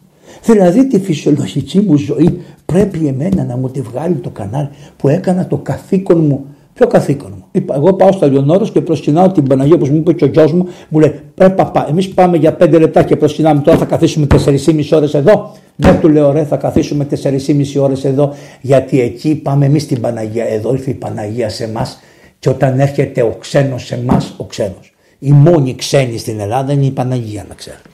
[0.44, 5.46] Δηλαδή τη φυσιολογική μου ζωή πρέπει εμένα να μου τη βγάλει το κανάλι που έκανα
[5.46, 6.44] το καθήκον μου.
[6.72, 10.12] Ποιο καθήκον μου; Είπα, εγώ πάω στα Λιονόρος και προσκυνάω την Παναγία όπως μου είπε
[10.12, 13.60] και ο γιος μου, μου λέει: Πρέπει παπά, εμείς πάμε για πέντε λεπτά και προσκυνάμε.
[13.60, 15.52] Τώρα θα καθίσουμε 4,5 ώρες εδώ.
[15.76, 20.44] Δεν του λέω: Ρε, θα καθίσουμε 4,5 ώρες εδώ, γιατί εκεί πάμε εμείς στην Παναγία.
[20.44, 22.00] Εδώ ήρθε η Παναγία σε εμάς
[22.38, 24.94] και όταν έρχεται ο ξένος σε εμάς, ο ξένος.
[25.18, 27.93] Η μόνη ξένη στην Ελλάδα είναι η Παναγία, να ξέρετε.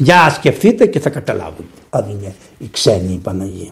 [0.00, 1.68] Για σκεφτείτε και θα καταλάβετε.
[1.90, 3.70] Αν είναι η ξένη η Παναγία.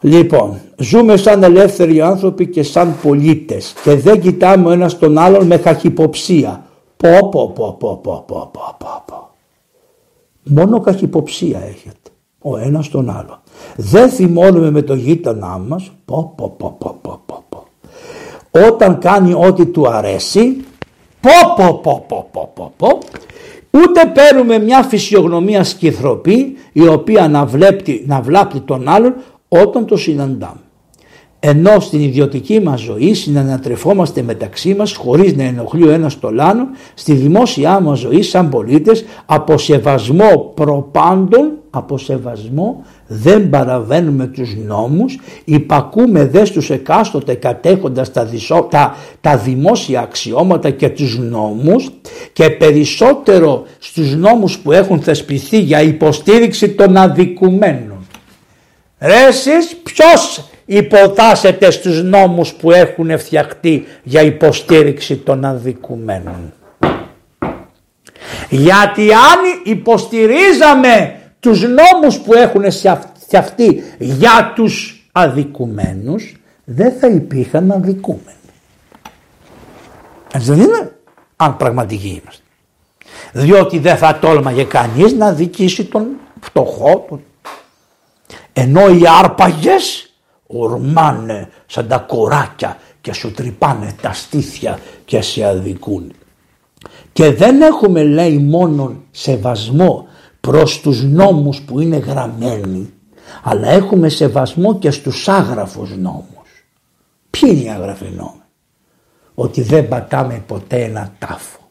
[0.00, 5.46] Λοιπόν, ζούμε σαν ελεύθεροι άνθρωποι και σαν πολίτες και δεν κοιτάμε ο ένας τον άλλον
[5.46, 6.66] με καχυποψία.
[6.96, 9.30] Πω πω πω πω πω πω πω πω.
[10.42, 13.42] Μόνο καχυποψία έχετε ο ένας τον άλλο.
[13.76, 15.92] Δεν θυμώνουμε με το γείτονά μας.
[16.04, 17.66] Πω πω πω πω πω πω πω.
[18.66, 20.64] Όταν κάνει ό,τι του αρέσει.
[21.20, 22.98] Πω πω πω πω πω πω πω
[23.76, 29.14] ούτε παίρνουμε μια φυσιογνωμία σκυθροπή η οποία να, βλέπει, να βλάπτει τον άλλον
[29.48, 30.60] όταν το συναντάμε.
[31.40, 36.68] Ενώ στην ιδιωτική μας ζωή συνανατρεφόμαστε μεταξύ μας χωρίς να ενοχλεί ο ένας τον άλλο,
[36.94, 45.18] στη δημόσια μας ζωή σαν πολίτες από σεβασμό προπάντων, από σεβασμό δεν παραβαίνουμε τους νόμους,
[45.44, 48.28] υπακούμε δες στους εκάστοτε κατέχοντας τα,
[48.70, 51.90] τα, τα δημόσια αξιώματα και τους νόμους
[52.32, 58.06] και περισσότερο στους νόμους που έχουν θεσπιστεί για υποστήριξη των αδικουμένων.
[58.98, 66.52] Ρε εσείς ποιος υποτάσσεται στους νόμους που έχουν φτιαχτεί για υποστήριξη των αδικουμένων.
[68.48, 72.64] Γιατί αν υποστηρίζαμε τους νόμους που έχουν
[73.18, 78.36] φτιαχτεί για τους αδικουμένους δεν θα υπήρχαν αδικούμενοι.
[80.34, 80.96] Έτσι δεν είναι,
[81.36, 82.42] αν πραγματικοί είμαστε.
[83.32, 86.06] Διότι δεν θα τόλμαγε κανείς να δικήσει τον
[86.40, 87.06] φτωχό.
[87.08, 87.22] Τον...
[88.52, 90.05] Ενώ οι άρπαγες
[90.46, 96.12] ορμάνε σαν τα κοράκια και σου τρυπάνε τα στήθια και σε αδικούν.
[97.12, 100.06] Και δεν έχουμε λέει μόνο σεβασμό
[100.40, 102.90] προς τους νόμους που είναι γραμμένοι
[103.42, 106.66] αλλά έχουμε σεβασμό και στους άγραφους νόμους.
[107.30, 108.42] Ποιοι είναι οι άγραφοι νόμοι;
[109.34, 111.70] Ότι δεν πατάμε ποτέ ένα τάφο.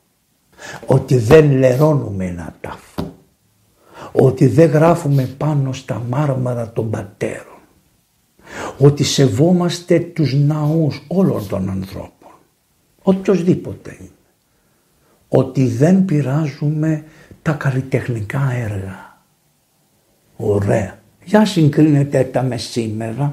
[0.85, 3.13] Ότι δεν λερώνουμε ένα τάφο.
[4.11, 7.54] Ότι δεν γράφουμε πάνω στα μάρμαρα των πατέρων.
[8.77, 12.11] Ότι σεβόμαστε τους ναούς όλων των ανθρώπων.
[13.01, 14.09] Οποιοςδήποτε είναι.
[15.27, 17.03] Ότι δεν πειράζουμε
[17.41, 19.19] τα καλλιτεχνικά έργα.
[20.37, 20.99] Ωραία.
[21.23, 23.29] Για συγκρίνετε τα με σήμερα.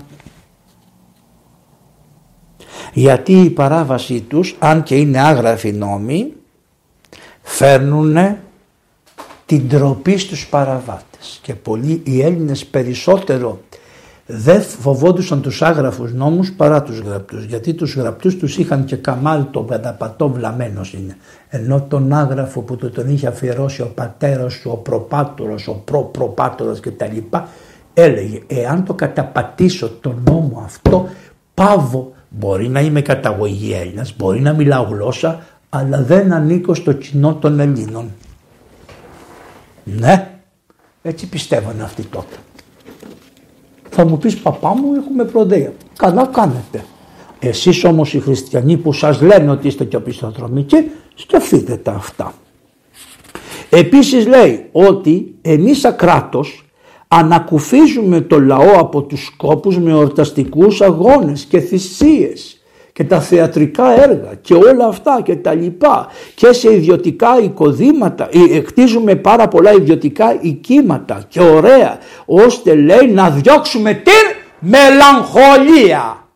[2.93, 6.33] Γιατί η παράβασή τους, αν και είναι άγραφοι νόμοι,
[7.43, 8.37] φέρνουν
[9.47, 11.41] την τροπή στους παραβάτες.
[11.43, 13.61] Και πολλοί οι Έλληνες περισσότερο
[14.35, 19.45] δεν φοβόντουσαν τους άγραφους νόμους παρά τους γραπτούς γιατί τους γραπτούς τους είχαν και καμάλ
[19.51, 21.17] το πενταπατό βλαμένος είναι
[21.49, 26.81] ενώ τον άγραφο που του τον είχε αφιερώσει ο πατέρας του, ο προπάτορος, ο προπροπάτορος
[26.81, 27.17] κτλ
[27.95, 31.09] έλεγε εάν το καταπατήσω τον νόμο αυτό
[31.55, 37.35] πάβω μπορεί να είμαι καταγωγή Έλληνας, μπορεί να μιλάω γλώσσα αλλά δεν ανήκω στο κοινό
[37.35, 38.11] των Ελλήνων.
[39.85, 40.31] Ναι,
[41.03, 42.37] έτσι πιστεύανε αυτοί τότε.
[43.95, 45.73] Θα μου πεις παπά μου έχουμε προδέα.
[45.97, 46.85] Καλά κάνετε.
[47.39, 52.35] Εσείς όμως οι χριστιανοί που σας λένε ότι είστε και οπισθοδρομικοί σκεφτείτε τα αυτά.
[53.71, 56.65] Επίσης λέει ότι εμείς σαν κράτος
[57.09, 62.62] ανακουφίζουμε το λαό από τους σκόπους με ορταστικούς αγώνες και θυσίες
[62.93, 68.61] και τα θεατρικά έργα και όλα αυτά και τα λοιπά και σε ιδιωτικά οικοδήματα ε,
[68.61, 74.13] χτίζουμε πάρα πολλά ιδιωτικά οικήματα και ωραία ώστε λέει να διώξουμε την
[74.59, 76.27] μελαγχολία.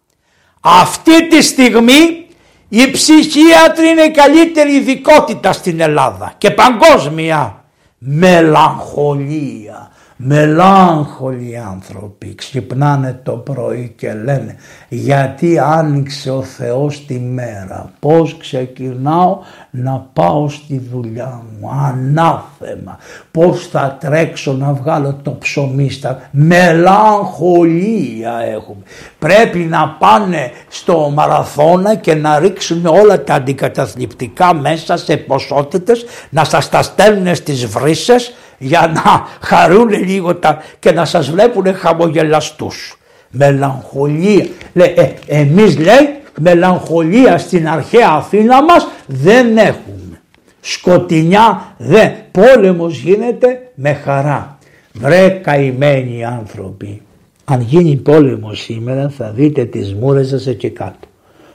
[0.60, 2.26] Αυτή τη στιγμή
[2.68, 7.64] η ψυχίατρη είναι η καλύτερη ειδικότητα στην Ελλάδα και παγκόσμια.
[7.98, 9.90] Μελαγχολία.
[10.16, 14.56] Μελάγχολοι άνθρωποι ξυπνάνε το πρωί και λένε
[14.98, 19.38] γιατί άνοιξε ο Θεός τη μέρα, πώς ξεκινάω
[19.70, 22.98] να πάω στη δουλειά μου, ανάθεμα,
[23.30, 26.20] πώς θα τρέξω να βγάλω το ψωμί στα...
[26.30, 28.82] Μελαγχολία έχουμε.
[29.18, 36.44] Πρέπει να πάνε στο μαραθώνα και να ρίξουν όλα τα αντικαταθλιπτικά μέσα σε ποσότητες, να
[36.44, 42.98] σας τα στέλνουν στις βρύσες για να χαρούν λίγο τα, και να σας βλέπουν χαμογελαστούς.
[43.36, 44.46] Μελαγχολία.
[44.72, 50.20] Λέει, ε, εμείς λέει μελαγχολία στην αρχαία Αθήνα μας δεν έχουμε.
[50.60, 52.12] Σκοτεινιά δεν.
[52.30, 54.58] Πόλεμος γίνεται με χαρά.
[54.92, 57.02] Βρε καημένοι άνθρωποι.
[57.44, 61.08] Αν γίνει πόλεμος σήμερα θα δείτε τις μούρες σας εκεί κάτω.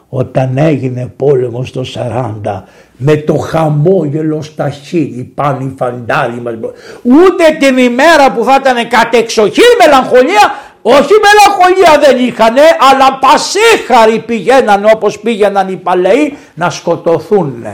[0.10, 2.64] Όταν έγινε πόλεμος το 40
[2.98, 6.54] με το χαμόγελο στα χείλη πάνε οι φαντάροι μας.
[7.02, 12.62] Ούτε την ημέρα που θα ήταν κατεξοχή μελαγχολία, όχι μελαγχολία δεν είχανε,
[12.92, 17.66] αλλά πασίχαροι πηγαίναν όπως πήγαιναν οι παλαιοί να σκοτωθούν.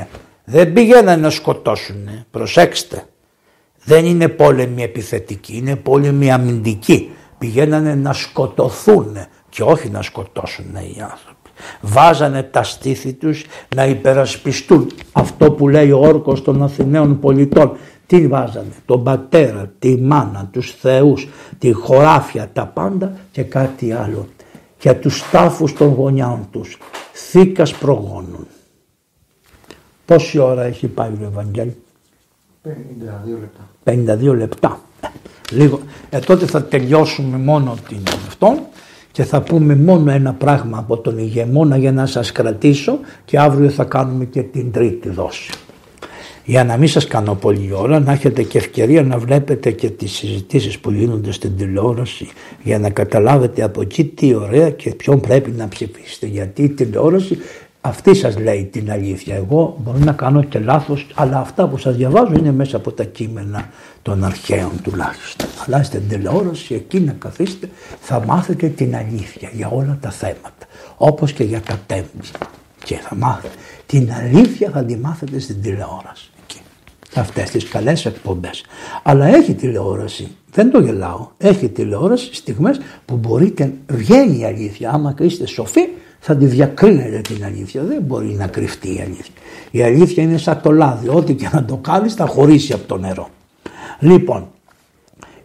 [0.44, 2.26] Δεν πήγαιναν να σκοτώσουν.
[2.32, 3.06] Προσέξτε.
[3.84, 7.12] Δεν είναι πόλεμη επιθετική, είναι πόλεμη αμυντική.
[7.38, 9.18] Πηγαίνανε να σκοτωθούν
[9.50, 11.37] και όχι να σκοτώσουν οι άνθρωποι
[11.82, 13.46] βάζανε τα στήθη τους
[13.76, 17.78] να υπερασπιστούν αυτό που λέει ο όρκος των Αθηναίων πολιτών.
[18.06, 21.28] Τι βάζανε, τον πατέρα, τη μάνα, τους θεούς,
[21.58, 24.28] τη χωράφια, τα πάντα και κάτι άλλο.
[24.82, 26.78] Για τους τάφους των γονιών τους,
[27.14, 28.48] θήκας προγόνων.
[30.06, 31.76] Πόση ώρα έχει πάει ο Ευαγγέλιο;
[32.64, 33.70] 52 λεπτά.
[33.84, 34.80] 52 λεπτά.
[35.52, 35.80] Λίγο.
[36.10, 38.60] Ε, τότε θα τελειώσουμε μόνο την αυτόν
[39.18, 43.70] και θα πούμε μόνο ένα πράγμα από τον ηγεμόνα για να σας κρατήσω και αύριο
[43.70, 45.52] θα κάνουμε και την τρίτη δόση.
[46.46, 50.12] Για να μην σας κάνω πολλή ώρα, να έχετε και ευκαιρία να βλέπετε και τις
[50.12, 52.28] συζητήσεις που γίνονται στην τηλεόραση
[52.64, 56.26] για να καταλάβετε από εκεί τι ωραία και ποιον πρέπει να ψηφίσετε.
[56.26, 57.38] Γιατί η τηλεόραση
[57.82, 59.36] αυτή σας λέει την αλήθεια.
[59.36, 63.04] Εγώ μπορεί να κάνω και λάθος, αλλά αυτά που σας διαβάζω είναι μέσα από τα
[63.04, 63.70] κείμενα
[64.08, 65.48] των αρχαίων τουλάχιστον.
[65.66, 70.66] Αλλά στην τηλεόραση εκεί να καθίσετε θα μάθετε την αλήθεια για όλα τα θέματα.
[70.98, 72.28] Όπως και για τα τέμπη.
[72.84, 73.54] Και θα μάθετε.
[73.86, 76.30] Την αλήθεια θα τη μάθετε στην τηλεόραση.
[76.44, 76.60] Εκεί.
[77.16, 78.64] Αυτές τις καλές εκπομπές.
[79.04, 80.36] Αλλά έχει τηλεόραση.
[80.52, 81.28] Δεν το γελάω.
[81.38, 84.92] Έχει τηλεόραση στιγμές που μπορείτε, βγαίνει η αλήθεια.
[84.92, 85.82] Άμα είστε σοφοί
[86.20, 87.84] θα τη διακρίνετε την αλήθεια.
[87.84, 89.34] Δεν μπορεί να κρυφτεί η αλήθεια.
[89.72, 91.10] Η αλήθεια είναι σαν το λάδι.
[91.10, 93.30] Ό,τι και να το κάνεις θα χωρίσει από το νερό.
[94.00, 94.48] Λοιπόν,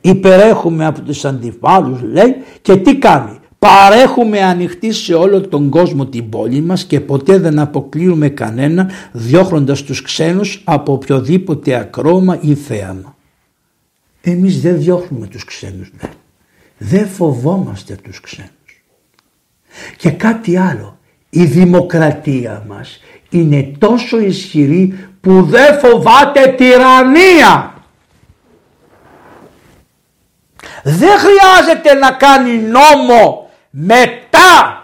[0.01, 6.29] υπερέχουμε από τους αντιπάλους λέει και τι κάνει; Παρέχουμε ανοιχτή σε όλο τον κόσμο την
[6.29, 13.17] πόλη μας και ποτέ δεν αποκλείουμε κανένα διώχνοντας τους ξένους από οποιοδήποτε ακρόμα ή θέαμα.
[14.21, 15.91] Εμείς δεν διώχνουμε τους ξένους.
[16.03, 16.09] Ναι.
[16.79, 18.85] Δεν φοβόμαστε τους ξένους.
[19.97, 20.99] Και κάτι άλλο,
[21.31, 23.01] η δημοκρατία μας
[23.31, 27.72] είναι τόσο ισχυρή που δεν φοβάται τυραννία.
[30.83, 34.83] Δεν χρειάζεται να κάνει νόμο μετά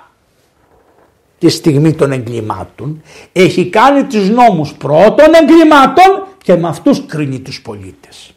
[1.38, 3.02] τη στιγμή των εγκλημάτων.
[3.32, 8.32] Έχει κάνει τους νόμους πρώτων εγκλημάτων και με αυτούς κρίνει τους πολίτες.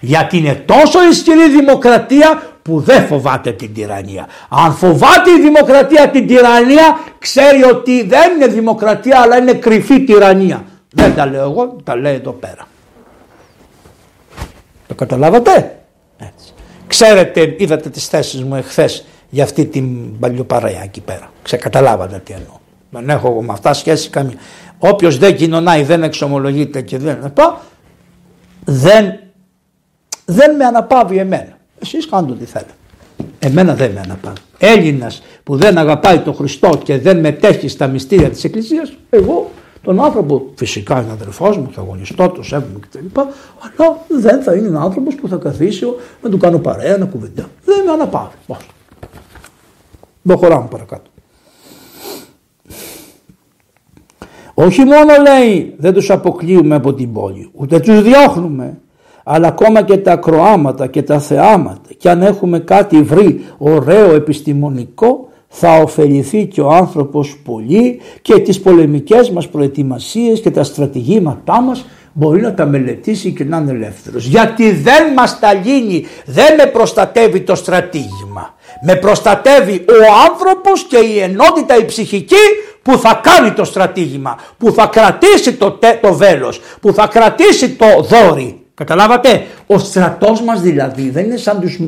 [0.00, 4.28] Γιατί είναι τόσο ισχυρή δημοκρατία που δεν φοβάται την τυραννία.
[4.48, 10.64] Αν φοβάται η δημοκρατία την τυραννία ξέρει ότι δεν είναι δημοκρατία αλλά είναι κρυφή τυραννία.
[10.92, 12.66] Δεν τα λέω εγώ, τα λέει εδώ πέρα.
[14.88, 15.77] Το καταλάβατε;
[16.18, 16.52] Έτσι.
[16.86, 21.32] Ξέρετε, είδατε τις θέσεις μου εχθές για αυτή την παλιοπαρέα εκεί πέρα.
[21.42, 22.56] Ξεκαταλάβατε τι εννοώ.
[22.90, 24.36] Δεν έχω εγώ με αυτά σχέση καμία.
[24.78, 27.32] Όποιος δεν κοινωνάει, δεν εξομολογείται και δεν
[28.64, 29.18] δεν,
[30.24, 31.58] δεν με αναπαύει εμένα.
[31.82, 32.72] Εσείς κάντε ό,τι θέλετε.
[33.38, 34.42] Εμένα δεν με αναπαύει.
[34.58, 39.50] Έλληνας που δεν αγαπάει τον Χριστό και δεν μετέχει στα μυστήρια της Εκκλησίας, εγώ
[39.88, 43.20] τον άνθρωπο φυσικά είναι αδερφός μου, θα αγωνιστώ, το σέβομαι κτλ.
[43.20, 45.86] Αλλά δεν θα είναι ένα άνθρωπος που θα καθίσει
[46.22, 47.48] να του κάνω παρέα, να κουβεντιά.
[47.64, 48.36] Δεν με αναπαύει.
[50.22, 51.10] Προχωράμε παρακάτω.
[54.54, 58.78] Όχι μόνο λέει δεν τους αποκλείουμε από την πόλη, ούτε τους διώχνουμε,
[59.24, 65.27] αλλά ακόμα και τα ακροάματα και τα θεάματα και αν έχουμε κάτι βρει ωραίο επιστημονικό
[65.48, 71.86] θα ωφεληθεί και ο άνθρωπος πολύ και τις πολεμικές μας προετοιμασίες και τα στρατηγήματά μας
[72.12, 74.26] μπορεί να τα μελετήσει και να είναι ελεύθερος.
[74.26, 78.54] Γιατί δεν μας τα λύνει, δεν με προστατεύει το στρατήγημα.
[78.82, 82.44] Με προστατεύει ο άνθρωπος και η ενότητα η ψυχική
[82.82, 87.86] που θα κάνει το στρατήγημα, που θα κρατήσει το, το βέλος, που θα κρατήσει το
[88.02, 88.62] δόρυ.
[88.74, 91.78] Καταλάβατε, ο στρατός μας δηλαδή δεν είναι σαν τους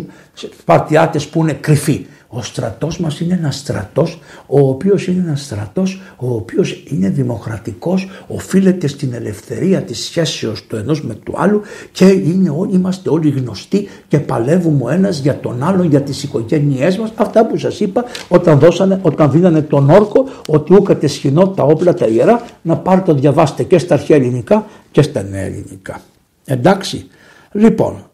[0.64, 2.06] παρτιάτες που είναι κρυφοί.
[2.32, 8.08] Ο στρατός μας είναι ένας στρατός, ο οποίος είναι ένας στρατός, ο οποίος είναι δημοκρατικός,
[8.26, 11.62] οφείλεται στην ελευθερία της σχέσεως του ενός με του άλλου
[11.92, 16.98] και είναι, είμαστε όλοι γνωστοί και παλεύουμε ο ένας για τον άλλον, για τις οικογένειές
[16.98, 17.12] μας.
[17.14, 21.94] Αυτά που σας είπα όταν, δώσανε, όταν δίνανε τον όρκο ότι ούκατε σχοινό τα όπλα
[21.94, 26.00] τα ιερά να πάρετε το διαβάστε και στα αρχαία ελληνικά και στα νέα ελληνικά.
[26.44, 27.06] Εντάξει.
[27.52, 28.10] Λοιπόν,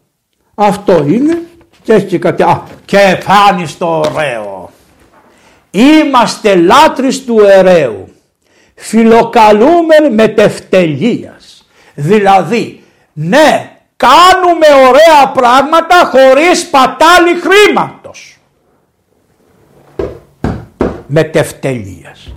[0.55, 1.41] αυτό είναι
[1.87, 2.43] και έχει και κάτι.
[2.43, 4.69] Α, και φάνει στο ωραίο.
[5.71, 8.13] Είμαστε λάτρεις του ερέου.
[8.75, 11.67] Φιλοκαλούμε με τευτελείας.
[11.95, 12.83] Δηλαδή,
[13.13, 18.37] ναι, κάνουμε ωραία πράγματα χωρίς πατάλη χρήματος.
[21.07, 22.33] Με τευτελείας.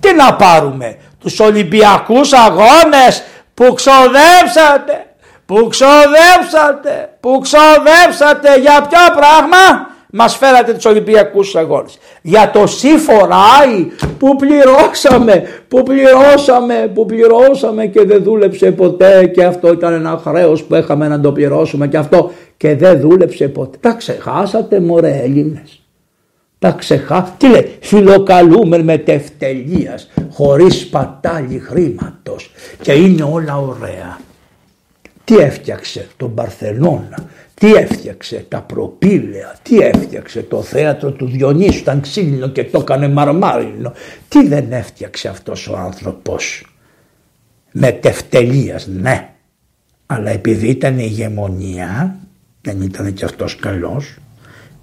[0.00, 3.24] Τι να πάρουμε, τους Ολυμπιακούς αγώνες
[3.54, 5.13] που ξοδέψατε
[5.46, 11.98] που ξοδέψατε, που ξοδέψατε για ποιο πράγμα; Μας φέρατε τους Ολυμπιακούς αγώνες.
[12.22, 13.86] Για το σύφοράι
[14.18, 20.62] που πληρώσαμε, που πληρώσαμε, που πληρώσαμε και δεν δούλεψε ποτέ και αυτό ήταν ένα χρέος
[20.62, 23.78] που είχαμε να το πληρώσουμε και αυτό και δεν δούλεψε ποτέ.
[23.80, 25.82] Τα ξεχάσατε μωρέ Έλληνες.
[26.58, 27.30] Τα ξεχάσατε.
[27.38, 32.50] Τι λέει, φιλοκαλούμε με τευτελείας, χωρίς πατάλι χρήματος
[32.82, 34.18] και είναι όλα ωραία.
[35.24, 42.00] Τι έφτιαξε τον Παρθενώνα, τι έφτιαξε τα προπήλαια, τι έφτιαξε το θέατρο του Διονύσου, ήταν
[42.00, 43.92] ξύλινο και το έκανε μαρμάρινο.
[44.28, 46.66] Τι δεν έφτιαξε αυτός ο άνθρωπος;
[47.72, 49.28] Με τευτελείας, ναι.
[50.06, 52.16] Αλλά επειδή ήταν ηγεμονία,
[52.60, 54.16] δεν ήταν και αυτός καλός,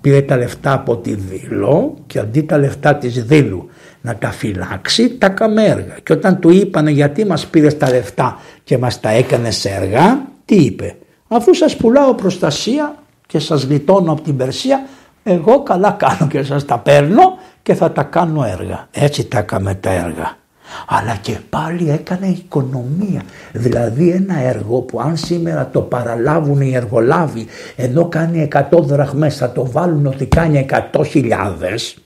[0.01, 3.69] πήρε τα λεφτά από τη Δήλο και αντί τα λεφτά της Δήλου
[4.01, 5.95] να τα φυλάξει, τα καμέργα.
[6.03, 10.55] Και όταν του είπανε γιατί μας πήρες τα λεφτά και μας τα έκανες έργα, τι
[10.55, 10.95] είπε;
[11.27, 12.95] Αφού σας πουλάω προστασία
[13.27, 14.85] και σας γλιτώνω από την Περσία,
[15.23, 18.87] εγώ καλά κάνω και σας τα παίρνω και θα τα κάνω έργα.
[18.91, 20.39] Έτσι τα έκαμε τα έργα.
[20.87, 23.21] Αλλά και πάλι έκανε οικονομία.
[23.51, 29.51] Δηλαδή ένα έργο που αν σήμερα το παραλάβουν οι εργολάβοι ενώ κάνει 100 δραχμές θα
[29.51, 31.97] το βάλουν ότι κάνει 100 χιλιάδες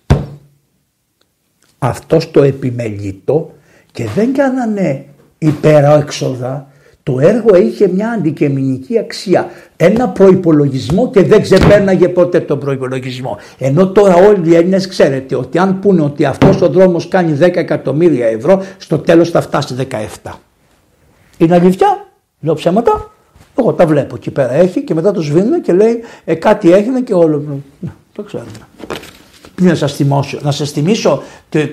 [1.87, 3.53] αυτός το επιμελητό
[3.91, 5.05] και δεν κάνανε
[5.99, 6.67] έξοδα
[7.05, 13.37] το έργο είχε μια αντικειμενική αξία, ένα προϋπολογισμό και δεν ξεπέρναγε ποτέ τον προϋπολογισμό.
[13.57, 17.55] Ενώ τώρα όλοι οι Έλληνες ξέρετε ότι αν πούνε ότι αυτός ο δρόμος κάνει 10
[17.55, 19.75] εκατομμύρια ευρώ, στο τέλος θα φτάσει
[20.23, 20.31] 17.
[21.37, 22.07] Είναι αλήθεια,
[22.39, 23.11] λέω ψέματα,
[23.59, 27.01] εγώ τα βλέπω εκεί πέρα έχει και μετά το σβήνουν και λέει ε, κάτι έγινε
[27.01, 27.61] και όλο.
[27.79, 28.51] Να, το ξέρουμε
[29.61, 31.21] να σας θυμώσω, να σας θυμίσω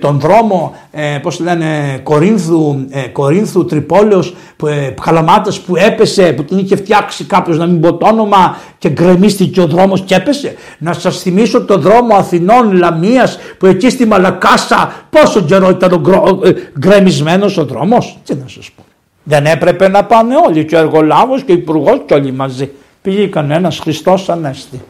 [0.00, 6.44] τον δρόμο, ε, πώς λένε, Κορίνθου, ε, Κορίνθου Τρυπόλεως, που, ε, Καλαμάτας που έπεσε, που
[6.44, 10.54] την είχε φτιάξει κάποιος να μην πω το όνομα και γκρεμίστηκε ο δρόμος και έπεσε.
[10.78, 16.46] Να σας θυμίσω τον δρόμο Αθηνών Λαμίας που εκεί στη Μαλακάσα πόσο καιρό ήταν ο
[16.46, 18.18] ε, γκρεμισμένος ο δρόμος.
[18.24, 18.82] Τι να σας πω.
[19.22, 22.70] Δεν έπρεπε να πάνε όλοι και ο εργολάβος και ο υπουργός και όλοι μαζί.
[23.02, 24.80] Πήγε κανένας Χριστός Ανέστη.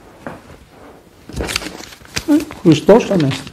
[2.63, 3.51] Χριστός Ανέστη.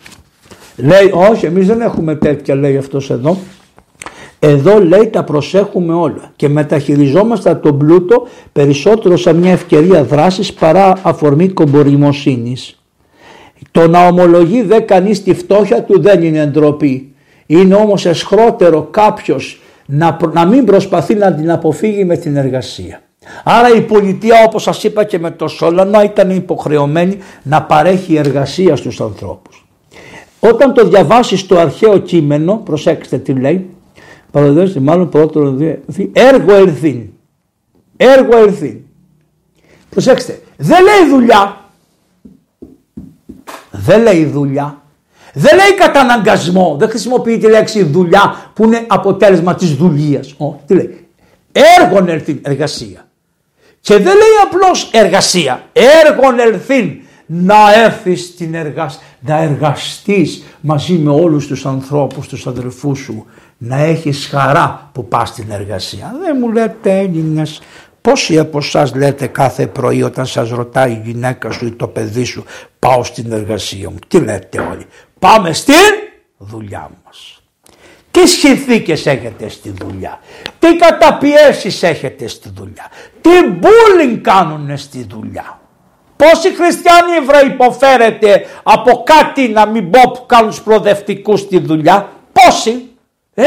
[0.77, 3.37] Λέει όχι εμείς δεν έχουμε τέτοια λέει αυτός εδώ.
[4.39, 10.93] Εδώ λέει τα προσέχουμε όλα και μεταχειριζόμαστε τον πλούτο περισσότερο σαν μια ευκαιρία δράσης παρά
[11.01, 12.83] αφορμή κομπορημοσύνης.
[13.71, 17.13] Το να ομολογεί δε κανείς τη φτώχεια του δεν είναι ντροπή.
[17.45, 23.01] Είναι όμως εσχρότερο κάποιος να, να μην προσπαθεί να την αποφύγει με την εργασία.
[23.43, 28.75] Άρα η πολιτεία όπως σας είπα και με το Σόλανα ήταν υποχρεωμένη να παρέχει εργασία
[28.75, 29.67] στους ανθρώπους.
[30.39, 33.69] Όταν το διαβάσεις το αρχαίο κείμενο, προσέξτε τι λέει,
[34.31, 35.57] παραδείγματος μάλλον πρώτο
[36.13, 37.09] έργο ερθήν.
[37.97, 38.77] Έργο ερθήν.
[39.89, 41.57] Προσέξτε, δεν λέει δουλειά.
[43.71, 44.81] Δεν λέει δουλειά.
[45.33, 46.75] Δεν λέει καταναγκασμό.
[46.79, 50.35] Δεν χρησιμοποιεί τη λέξη δουλειά που είναι αποτέλεσμα της δουλείας.
[50.65, 51.07] τι λέει.
[51.51, 52.39] Έργον ερθήν.
[52.41, 53.08] Εργασία.
[53.89, 55.63] Και δεν λέει απλώς εργασία.
[56.05, 56.99] Έργον ερθήν.
[57.25, 58.99] Να έρθεις στην εργασία.
[59.19, 63.25] Να εργαστείς μαζί με όλους τους ανθρώπους, τους αδερφούς σου
[63.57, 66.15] να έχεις χαρά που πας στην εργασία.
[66.21, 67.61] Δεν μου λέτε Έλληνες,
[68.01, 72.23] πόσοι από εσάς λέτε κάθε πρωί όταν σας ρωτάει η γυναίκα σου ή το παιδί
[72.23, 72.43] σου
[72.79, 73.99] πάω στην εργασία μου.
[74.07, 74.85] Τι λέτε όλοι.
[75.19, 75.73] Πάμε στην
[76.37, 77.38] δουλειά μας.
[78.11, 80.19] Τι συνθήκες έχετε στη δουλειά;
[80.59, 82.87] Τι καταπιέσεις έχετε στη δουλειά;
[83.21, 83.29] Τι
[83.61, 85.59] bullying κάνουν στη δουλειά;
[86.15, 92.83] Πόσοι χριστιανοί Εβραίοι υποφέρετε από κάτι να μην πω που κάνουν προοδευτικούς στη δουλειά; Πόσοι.
[93.33, 93.43] Ε,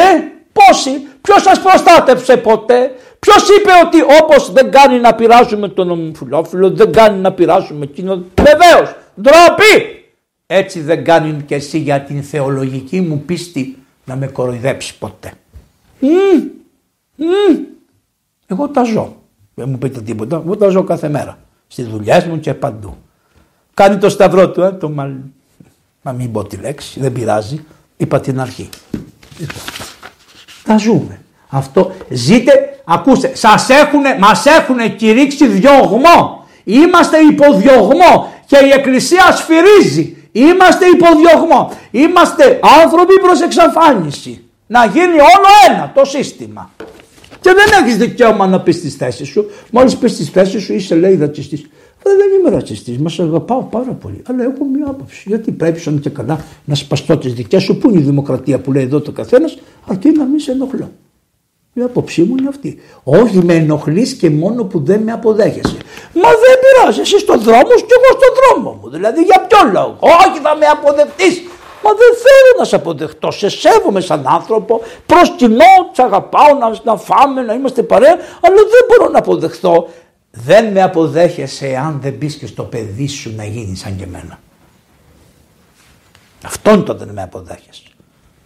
[0.52, 0.90] πόσοι,
[1.20, 6.92] ποιος σας προστάτεψε ποτέ, ποιος είπε ότι όπως δεν κάνει να πειράζουμε τον ομοφυλόφιλο, δεν
[6.92, 10.04] κάνει να πειράζουμε εκείνο; Βεβαίως, ντροπή!
[10.46, 15.32] Έτσι δεν κάνει και εσύ για την θεολογική μου πίστη να με κοροϊδέψει ποτέ.
[18.46, 19.16] Εγώ τα ζω.
[19.54, 20.36] Δεν μου πείτε τίποτα.
[20.36, 21.38] Εγώ τα ζω κάθε μέρα.
[21.66, 22.96] Στις δουλειές μου και παντού.
[23.74, 25.14] Κάνει το σταυρό του, ε, το μαλλ...
[26.02, 27.64] Μα μην πω τη λέξη, δεν πειράζει.
[27.96, 28.68] Είπα την αρχή.
[30.64, 31.20] Θα ζούμε.
[31.48, 36.46] Αυτό ζείτε, ακούστε, σας έχουνε, μας έχουνε κηρύξει διωγμό.
[36.64, 40.16] Είμαστε υποδιωγμό και η εκκλησία σφυρίζει.
[40.32, 41.70] Είμαστε υποδιωγμό.
[41.90, 44.44] Είμαστε άνθρωποι προς εξαφάνιση.
[44.66, 46.70] Να γίνει όλο ένα το σύστημα.
[47.40, 49.50] Και δεν έχεις δικαίωμα να πεις τις θέσεις σου.
[49.70, 51.66] Μόλις πεις τις θέσεις σου είσαι λέει ρατσιστής.
[52.02, 54.22] Δεν είμαι ρατσιστής, μας αγαπάω πάρα πολύ.
[54.28, 55.24] Αλλά έχω μια άποψη.
[55.26, 57.78] Γιατί πρέπει σαν και καλά να σπαστώ τις δικές σου.
[57.78, 60.90] Πού είναι η δημοκρατία που λέει εδώ το καθένας, αρκεί να μην σε ενοχλώ.
[61.74, 62.80] Η άποψή μου είναι αυτή.
[63.02, 65.76] Όχι με ενοχλείς και μόνο που δεν με αποδέχεσαι.
[66.14, 67.00] Μα δεν πειράζει.
[67.00, 68.90] Εσύ στον δρόμο σου και εγώ στον δρόμο μου.
[68.90, 71.42] Δηλαδή για ποιο λόγο; Όχι θα με αποδεχτείς.
[71.84, 73.30] Μα δεν θέλω να σε αποδεχτώ.
[73.30, 74.80] Σε σέβομαι σαν άνθρωπο.
[75.06, 78.16] Προσκυνώ, σε αγαπάω να, να φάμε, να είμαστε παρέα.
[78.40, 79.88] Αλλά δεν μπορώ να αποδεχτώ
[80.32, 84.40] δεν με αποδέχεσαι αν δεν μπεις και στο παιδί σου να γίνεις σαν και εμένα.
[86.44, 87.82] Αυτόν το δεν με αποδέχεσαι.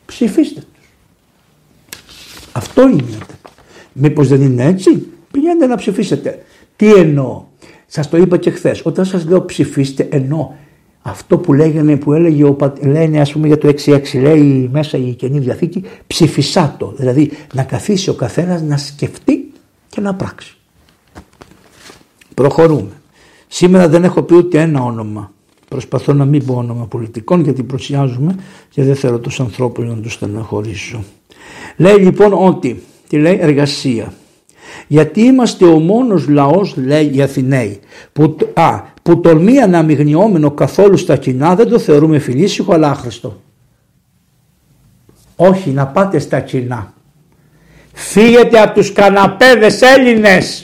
[0.07, 0.76] Ψηφίστε τους.
[2.57, 3.19] Αυτό είναι.
[3.93, 6.43] Μήπως δεν είναι έτσι; Πηγαίνετε να ψηφίσετε.
[6.77, 7.45] Τι εννοώ;
[7.87, 8.81] Σας το είπα και χθες.
[8.85, 10.51] Όταν σας λέω ψηφίστε εννοώ
[11.03, 15.15] αυτό που λέγανε, που έλεγε ο, λένε ας πούμε για το 6-6 λέει μέσα η
[15.15, 16.95] Καινή Διαθήκη ψηφισάτο.
[16.97, 19.53] Δηλαδή να καθίσει ο καθένας να σκεφτεί
[19.89, 20.57] και να πράξει.
[22.35, 23.01] Προχωρούμε.
[23.49, 25.33] Σήμερα δεν έχω πει ούτε ένα όνομα.
[25.69, 28.37] Προσπαθώ να μην πω όνομα πολιτικών γιατί προσιάζουμε
[28.71, 31.05] και δεν θέλω τους ανθρώπους να τους στεναχωρήσω.
[31.77, 34.13] Λέει λοιπόν ότι, τι λέει εργασία.
[34.87, 37.81] Γιατί είμαστε ο μόνος λαός, λέει οι Αθηναίοι,
[38.13, 43.41] που, α, που τολμεί αναμειγνιόμενο καθόλου στα κοινά δεν το θεωρούμε φιλήσυχο αλλά άχρηστο.
[45.37, 46.93] Όχι, να πάτε στα κοινά.
[47.93, 50.63] Φύγετε από τους καναπέδες Έλληνες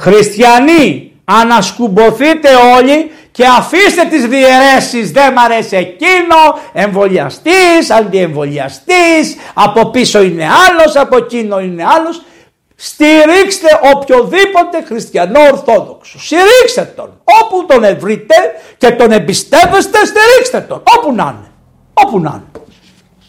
[0.00, 2.48] Χριστιανοί ανασκουμποθείτε
[2.78, 6.36] όλοι και αφήστε τις διαιρέσεις δεν μ' αρέσει εκείνο,
[6.72, 12.22] εμβολιαστής, αντιεμβολιαστής, από πίσω είναι άλλος, από εκείνο είναι άλλος.
[12.82, 16.18] Στηρίξτε οποιοδήποτε χριστιανό ορθόδοξο.
[16.20, 17.20] Στηρίξτε τον.
[17.42, 18.34] Όπου τον βρείτε
[18.78, 20.82] και τον εμπιστεύεστε, στηρίξτε τον.
[20.96, 21.50] Όπου να είναι.
[21.92, 22.64] Όπου να είναι.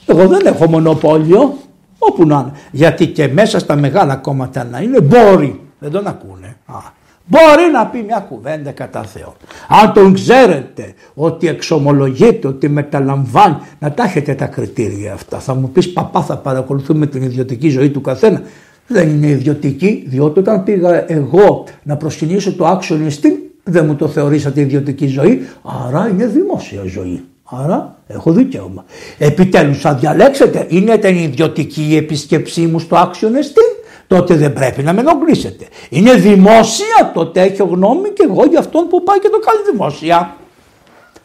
[0.06, 1.58] Εγώ δεν έχω μονοπόλιο.
[2.00, 2.52] Όπου να είναι.
[2.72, 6.58] Γιατί και μέσα στα μεγάλα κόμματα να είναι μπορεί δεν τον ακούνε.
[6.66, 6.78] Α,
[7.26, 9.36] μπορεί να πει μια κουβέντα κατά Θεό.
[9.68, 15.40] Αν τον ξέρετε ότι εξομολογείται, ότι μεταλαμβάνει, να τα έχετε τα κριτήρια αυτά.
[15.40, 18.42] Θα μου πεις παπά θα παρακολουθούμε την ιδιωτική ζωή του καθένα.
[18.88, 24.08] Δεν είναι ιδιωτική, διότι όταν πήγα εγώ να προσκυνήσω το άξιο στην, δεν μου το
[24.08, 25.48] θεωρήσατε ιδιωτική ζωή,
[25.88, 27.24] άρα είναι δημόσια ζωή.
[27.44, 28.86] Άρα έχω δικαίωμα.
[29.18, 33.64] Επιτέλους θα διαλέξετε, είναι την ιδιωτική η επίσκεψή μου στο άξιο στην
[34.12, 35.68] τότε δεν πρέπει να με ενοχλήσετε.
[35.90, 40.36] Είναι δημόσια, τότε έχω γνώμη και εγώ για αυτόν που πάει και το κάνει δημόσια.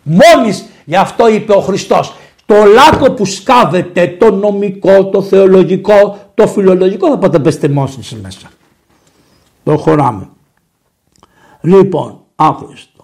[0.02, 6.46] Μόλις γι' αυτό είπε ο Χριστός Στο λάκκο που σκάβετε το νομικό, το θεολογικό, το
[6.46, 8.50] φιλολογικό θα πάτε πεστεμώσεις μέσα.
[9.62, 10.28] Προχωράμε.
[11.60, 12.95] Λοιπόν, άχρηστο.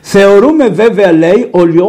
[0.00, 1.48] Θεωρούμε βέβαια λέει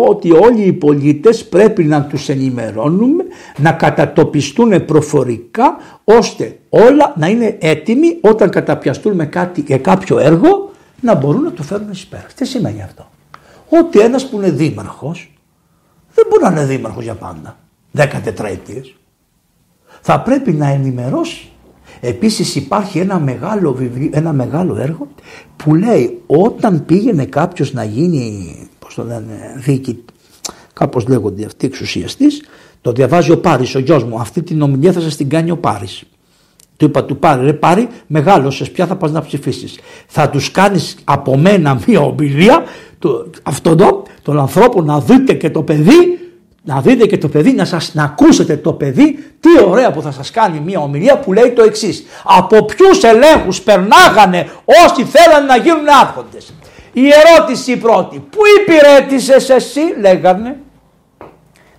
[0.09, 3.23] ότι όλοι οι πολίτες πρέπει να τους ενημερώνουμε,
[3.57, 10.71] να κατατοπιστούν προφορικά ώστε όλα να είναι έτοιμοι όταν καταπιαστούν με κάτι, για κάποιο έργο
[11.01, 12.25] να μπορούν να το φέρουν εις πέρα.
[12.35, 13.09] Τι σημαίνει αυτό;
[13.69, 15.33] Ότι ένας που είναι δήμαρχος
[16.13, 17.57] δεν μπορεί να είναι δήμαρχος για πάντα.
[17.91, 18.95] Δέκα τετραετίες.
[20.01, 21.49] Θα πρέπει να ενημερώσει
[21.99, 25.07] Επίσης υπάρχει ένα μεγάλο, βιβλίο, ένα μεγάλο έργο
[25.55, 30.03] που λέει όταν πήγαινε κάποιος να γίνει, πώς το λένε, δίκη,
[30.73, 32.41] κάπως λέγονται αυτοί εξουσιαστής,
[32.81, 35.57] το διαβάζει ο Πάρης, ο γιος μου, αυτή την ομιλία θα σας την κάνει ο
[35.57, 36.03] Πάρης.
[36.77, 39.79] Του είπα του Πάρη, ρε Πάρη, μεγάλωσες, πια θα πας να ψηφίσεις.
[40.07, 42.63] Θα τους κάνεις από μένα μία ομιλία,
[42.99, 46.19] το, αυτόν τον, τον ανθρώπο να δείτε και το παιδί
[46.65, 50.11] να δείτε και το παιδί, να, σας, να ακούσετε το παιδί τι ωραία που θα
[50.11, 52.05] σας κάνει μια ομιλία που λέει το εξής.
[52.23, 54.49] Από ποιους ελέγχους περνάγανε
[54.85, 56.53] όσοι θέλανε να γίνουν άρχοντες.
[56.93, 60.57] Η ερώτηση πρώτη, πού υπηρέτησες εσύ λέγανε.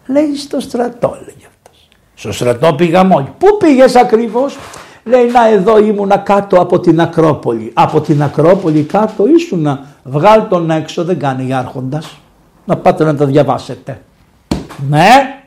[0.06, 1.88] Λέει στο στρατό λέγε αυτός.
[2.14, 3.28] Στο στρατό πήγα μόνοι.
[3.38, 4.56] Πού πήγες ακριβώς.
[5.04, 7.70] Λέει να εδώ ήμουνα κάτω από την Ακρόπολη.
[7.74, 9.86] Από την Ακρόπολη κάτω ήσουνα.
[10.02, 12.18] Βγάλ τον έξω δεν κάνει άρχοντας.
[12.64, 14.00] Να πάτε να τα διαβάσετε.
[14.88, 15.40] Ναι.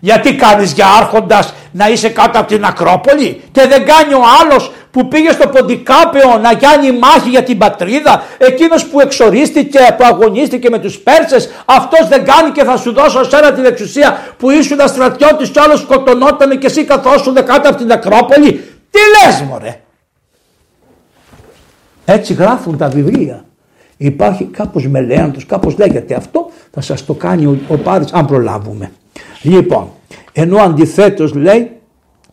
[0.00, 4.72] Γιατί κάνεις για άρχοντας να είσαι κάτω από την Ακρόπολη και δεν κάνει ο άλλος
[4.90, 10.70] που πήγε στο Ποντικάπεο να κάνει μάχη για την πατρίδα, εκείνος που εξορίστηκε, που αγωνίστηκε
[10.70, 14.78] με τους Πέρσες, αυτός δεν κάνει και θα σου δώσω σένα την εξουσία που ήσουν
[14.88, 18.52] στρατιώτης και άλλος σκοτωνόταν και εσύ καθόσουν κάτω από την Ακρόπολη.
[18.90, 19.80] Τι λες μωρέ;
[22.04, 23.44] Έτσι γράφουν τα βιβλία.
[23.96, 28.90] Υπάρχει κάπως μελέαντος, κάπως λέγεται αυτό, θα σας το κάνει ο, ο Πάρης αν προλάβουμε.
[29.42, 29.88] Λοιπόν,
[30.32, 31.70] ενώ αντιθέτως λέει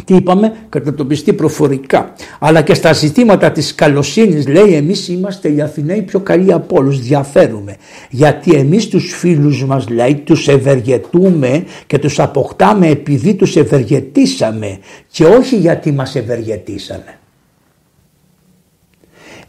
[0.06, 2.14] τι είπαμε, κατατοπιστεί προφορικά.
[2.40, 7.00] Αλλά και στα ζητήματα της καλοσύνης λέει εμείς είμαστε οι Αθηναίοι πιο καλοί από όλους,
[7.00, 7.76] διαφέρουμε.
[8.10, 15.26] Γιατί εμείς τους φίλους μας λέει τους ευεργετούμε και τους αποκτάμε επειδή τους ευεργετήσαμε και
[15.26, 17.21] όχι γιατί μας ευεργετήσανε.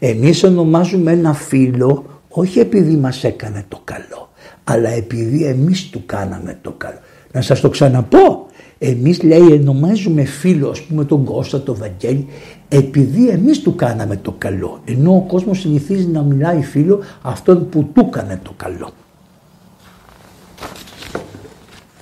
[0.05, 4.29] Εμείς ονομάζουμε ένα φίλο όχι επειδή μας έκανε το καλό,
[4.63, 6.97] αλλά επειδή εμείς του κάναμε το καλό.
[7.31, 8.45] Να σας το ξαναπώ,
[8.77, 12.27] εμείς λέει ονομάζουμε φίλο ας πούμε τον Κώστα, τον Βαγγέλη,
[12.69, 14.81] επειδή εμείς του κάναμε το καλό.
[14.85, 18.89] Ενώ ο κόσμος συνηθίζει να μιλάει φίλο αυτόν που του έκανε το καλό.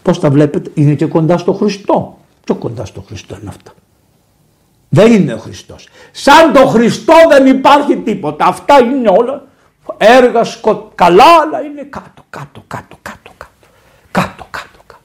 [0.01, 2.17] Πώς τα βλέπετε, είναι και κοντά στο Χριστό.
[2.43, 3.71] Πιο κοντά στο Χριστό είναι αυτά.
[4.93, 5.87] Δεν είναι ο Χριστός.
[6.11, 8.45] Σαν το Χριστό δεν υπάρχει τίποτα.
[8.45, 9.43] Αυτά είναι όλα
[9.97, 10.91] έργα σκο...
[10.95, 13.67] καλά αλλά είναι κάτω, κάτω, κάτω, κάτω, κάτω,
[14.11, 14.99] κάτω, κάτω, κάτω.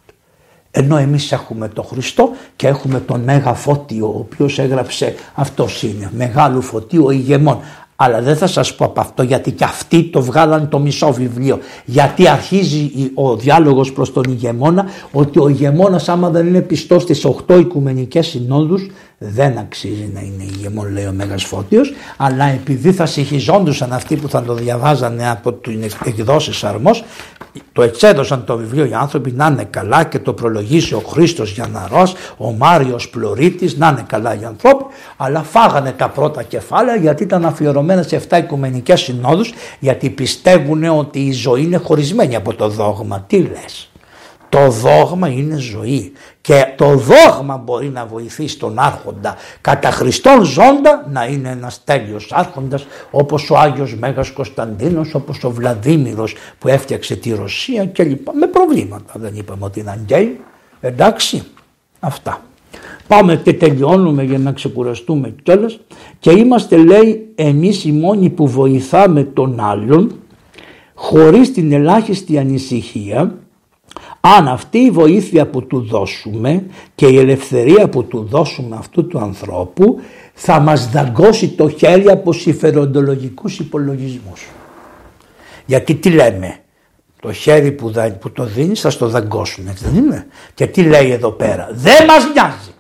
[0.70, 6.10] Ενώ εμείς έχουμε τον Χριστό και έχουμε τον Μέγα Φώτιο ο οποίος έγραψε αυτό είναι
[6.16, 7.60] μεγάλου φωτίου ηγεμόν.
[7.96, 11.58] Αλλά δεν θα σας πω από αυτό γιατί και αυτοί το βγάλαν το μισό βιβλίο.
[11.84, 17.26] Γιατί αρχίζει ο διάλογος προς τον ηγεμόνα ότι ο ηγεμόνας άμα δεν είναι πιστός στις
[17.46, 18.86] 8 οικουμενικές συνόδους
[19.18, 24.28] δεν αξίζει να είναι ηγεμόν λέει ο Μέγας Φώτιος αλλά επειδή θα συγχυζόντουσαν αυτοί που
[24.28, 27.04] θα το διαβάζανε από την εκδόση Αρμός
[27.72, 32.14] το εξέδωσαν το βιβλίο οι άνθρωποι να είναι καλά και το προλογίσει ο Χρήστος Γιανναρός,
[32.36, 34.84] ο Μάριος Πλωρίτης να είναι καλά οι ανθρώποι
[35.16, 41.18] αλλά φάγανε τα πρώτα κεφάλαια γιατί ήταν αφιερωμένα σε 7 οικουμενικές συνόδους γιατί πιστεύουν ότι
[41.18, 43.24] η ζωή είναι χωρισμένη από το δόγμα.
[43.26, 43.90] Τι λες;
[44.56, 51.06] Το δόγμα είναι ζωή και το δόγμα μπορεί να βοηθήσει τον άρχοντα κατά Χριστόν ζώντα
[51.10, 57.16] να είναι ένας τέλειος άρχοντας όπως ο Άγιος Μέγας Κωνσταντίνος, όπως ο Βλαδίμηρος που έφτιαξε
[57.16, 58.32] τη Ρωσία και λοιπά.
[58.34, 60.40] Με προβλήματα δεν είπαμε ότι είναι γκέι.
[60.80, 61.42] Εντάξει,
[62.00, 62.40] αυτά.
[63.06, 65.80] Πάμε και τελειώνουμε για να ξεκουραστούμε κιόλας
[66.18, 70.14] και είμαστε λέει εμείς οι μόνοι που βοηθάμε τον άλλον
[70.94, 73.34] χωρίς την ελάχιστη ανησυχία
[74.20, 79.18] αν αυτή η βοήθεια που του δώσουμε και η ελευθερία που του δώσουμε αυτού του
[79.18, 80.00] ανθρώπου
[80.34, 84.46] θα μας δαγκώσει το χέρι από συμφεροντολογικούς υπολογισμούς.
[85.66, 86.58] Γιατί τι λέμε,
[87.20, 91.10] το χέρι που, που το δίνεις θα στο δαγκώσουν, έτσι δεν είναι; Και τι λέει
[91.10, 92.70] εδώ πέρα, δεν μας νοιάζει.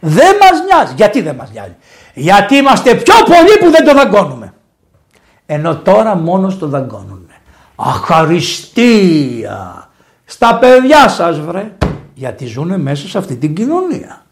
[0.00, 0.94] Δεν μας νοιάζει.
[0.96, 1.74] Γιατί δεν μας νοιάζει;
[2.14, 4.54] Γιατί είμαστε πιο πολλοί που δεν το δαγκώνουμε.
[5.46, 7.26] Ενώ τώρα μόνο το δαγκώνουν.
[7.76, 9.90] Αχαριστία
[10.32, 11.72] στα παιδιά σας βρε.
[12.14, 14.26] Γιατί ζουνε μέσα σε αυτή την κοινωνία.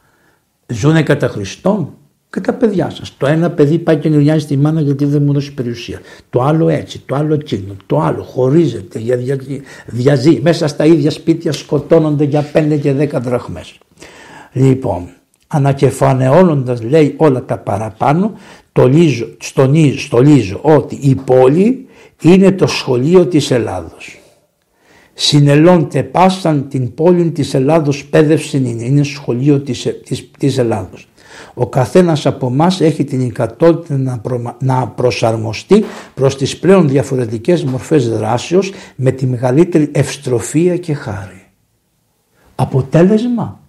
[0.66, 1.92] Ζουνε κατά Χριστόν.
[2.30, 3.16] και τα παιδιά σας.
[3.16, 6.00] Το ένα παιδί πάει και γκρινιάζει τη μάνα γιατί δεν μου δώσει περιουσία.
[6.30, 9.38] Το άλλο έτσι, το άλλο εκείνο, το άλλο χωρίζεται, για
[9.86, 10.40] διαζεί.
[10.42, 13.78] Μέσα στα ίδια σπίτια σκοτώνονται για 5 και 10 δραχμές.
[14.52, 15.08] Λοιπόν,
[15.46, 18.32] ανακεφανεώνοντας λέει όλα τα παραπάνω,
[18.72, 19.26] το λύζω,
[19.96, 21.86] στολίζω ότι η πόλη
[22.20, 24.19] είναι το σχολείο της Ελλάδος.
[25.22, 31.08] Συνελώνται πάσαν την πόλη της Ελλάδος πέδευση είναι, είναι σχολείο της, της, της Ελλάδος.
[31.54, 34.20] Ο καθένας από εμάς έχει την ικατότητα να,
[34.60, 35.84] να προσαρμοστεί
[36.14, 41.46] προς τις πλέον διαφορετικές μορφές δράσεως με τη μεγαλύτερη ευστροφία και χάρη.
[42.54, 43.60] Αποτέλεσμα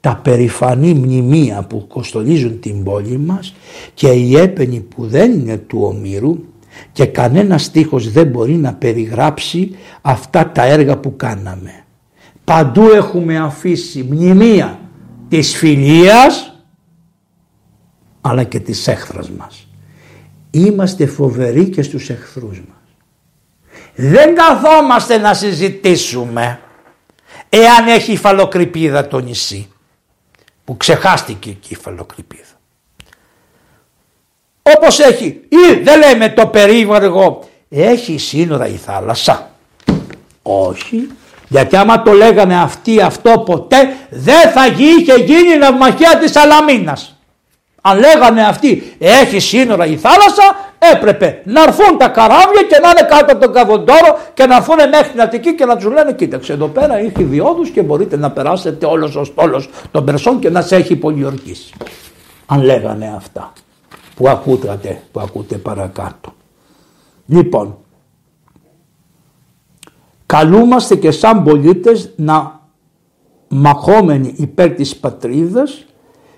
[0.00, 3.54] τα περηφανή μνημεία που κοστολίζουν την πόλη μας
[3.94, 6.38] και η έπαινη που δεν είναι του ομήρου
[6.92, 11.84] και κανένα στίχος δεν μπορεί να περιγράψει αυτά τα έργα που κάναμε.
[12.44, 14.80] Παντού έχουμε αφήσει μνημεία
[15.28, 16.54] της φιλίας
[18.20, 19.68] αλλά και της έχθρας μας.
[20.50, 22.78] Είμαστε φοβεροί και στους εχθρούς μας.
[23.94, 26.60] Δεν καθόμαστε να συζητήσουμε
[27.48, 29.68] εάν έχει υφαλοκρηπίδα το νησί
[30.64, 32.59] που ξεχάστηκε η υφαλοκρηπίδα.
[34.62, 39.50] Όπως έχει ή δεν λέμε το περίβαργο έχει σύνορα η θάλασσα.
[40.42, 41.08] Όχι
[41.50, 43.76] γιατί άμα το λέγανε αυτοί αυτό ποτέ
[44.10, 47.14] δεν θα είχε γίνει η ναυμαχία της Αλαμίνας.
[47.82, 53.08] Αν λέγανε αυτοί έχει σύνορα η θάλασσα έπρεπε να έρθουν τα καράβια και να είναι
[53.08, 56.52] κάτω από τον Καβοντόρο και να έρθουν μέχρι την Αττική και να τους λένε κοίταξε
[56.52, 60.60] εδώ πέρα έχει διόδους και μπορείτε να περάσετε όλος ο στόλος των Περσών και να
[60.60, 61.72] σε έχει πολιορκήσει.
[62.46, 63.52] Αν λέγανε αυτά
[64.20, 66.32] που ακούτε, που ακούτε παρακάτω.
[67.26, 67.76] Λοιπόν,
[70.26, 72.60] καλούμαστε και σαν πολίτες να
[73.48, 75.86] μαχόμενοι υπέρ της πατρίδας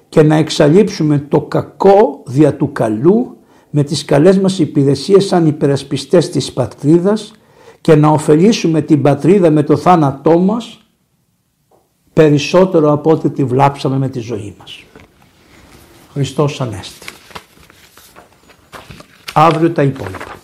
[0.08, 3.36] και να εξαλείψουμε το κακό δια του καλού
[3.70, 7.32] με τις καλές μας υπηρεσίες σαν υπερασπιστές της πατρίδας
[7.80, 10.80] και να ωφελήσουμε την πατρίδα με το θάνατό μας
[12.12, 14.82] περισσότερο από ό,τι τη βλάψαμε με τη ζωή μας.
[16.12, 17.11] Χριστός Ανέστη.
[19.32, 20.41] Αύριο τα υπόλοιπα.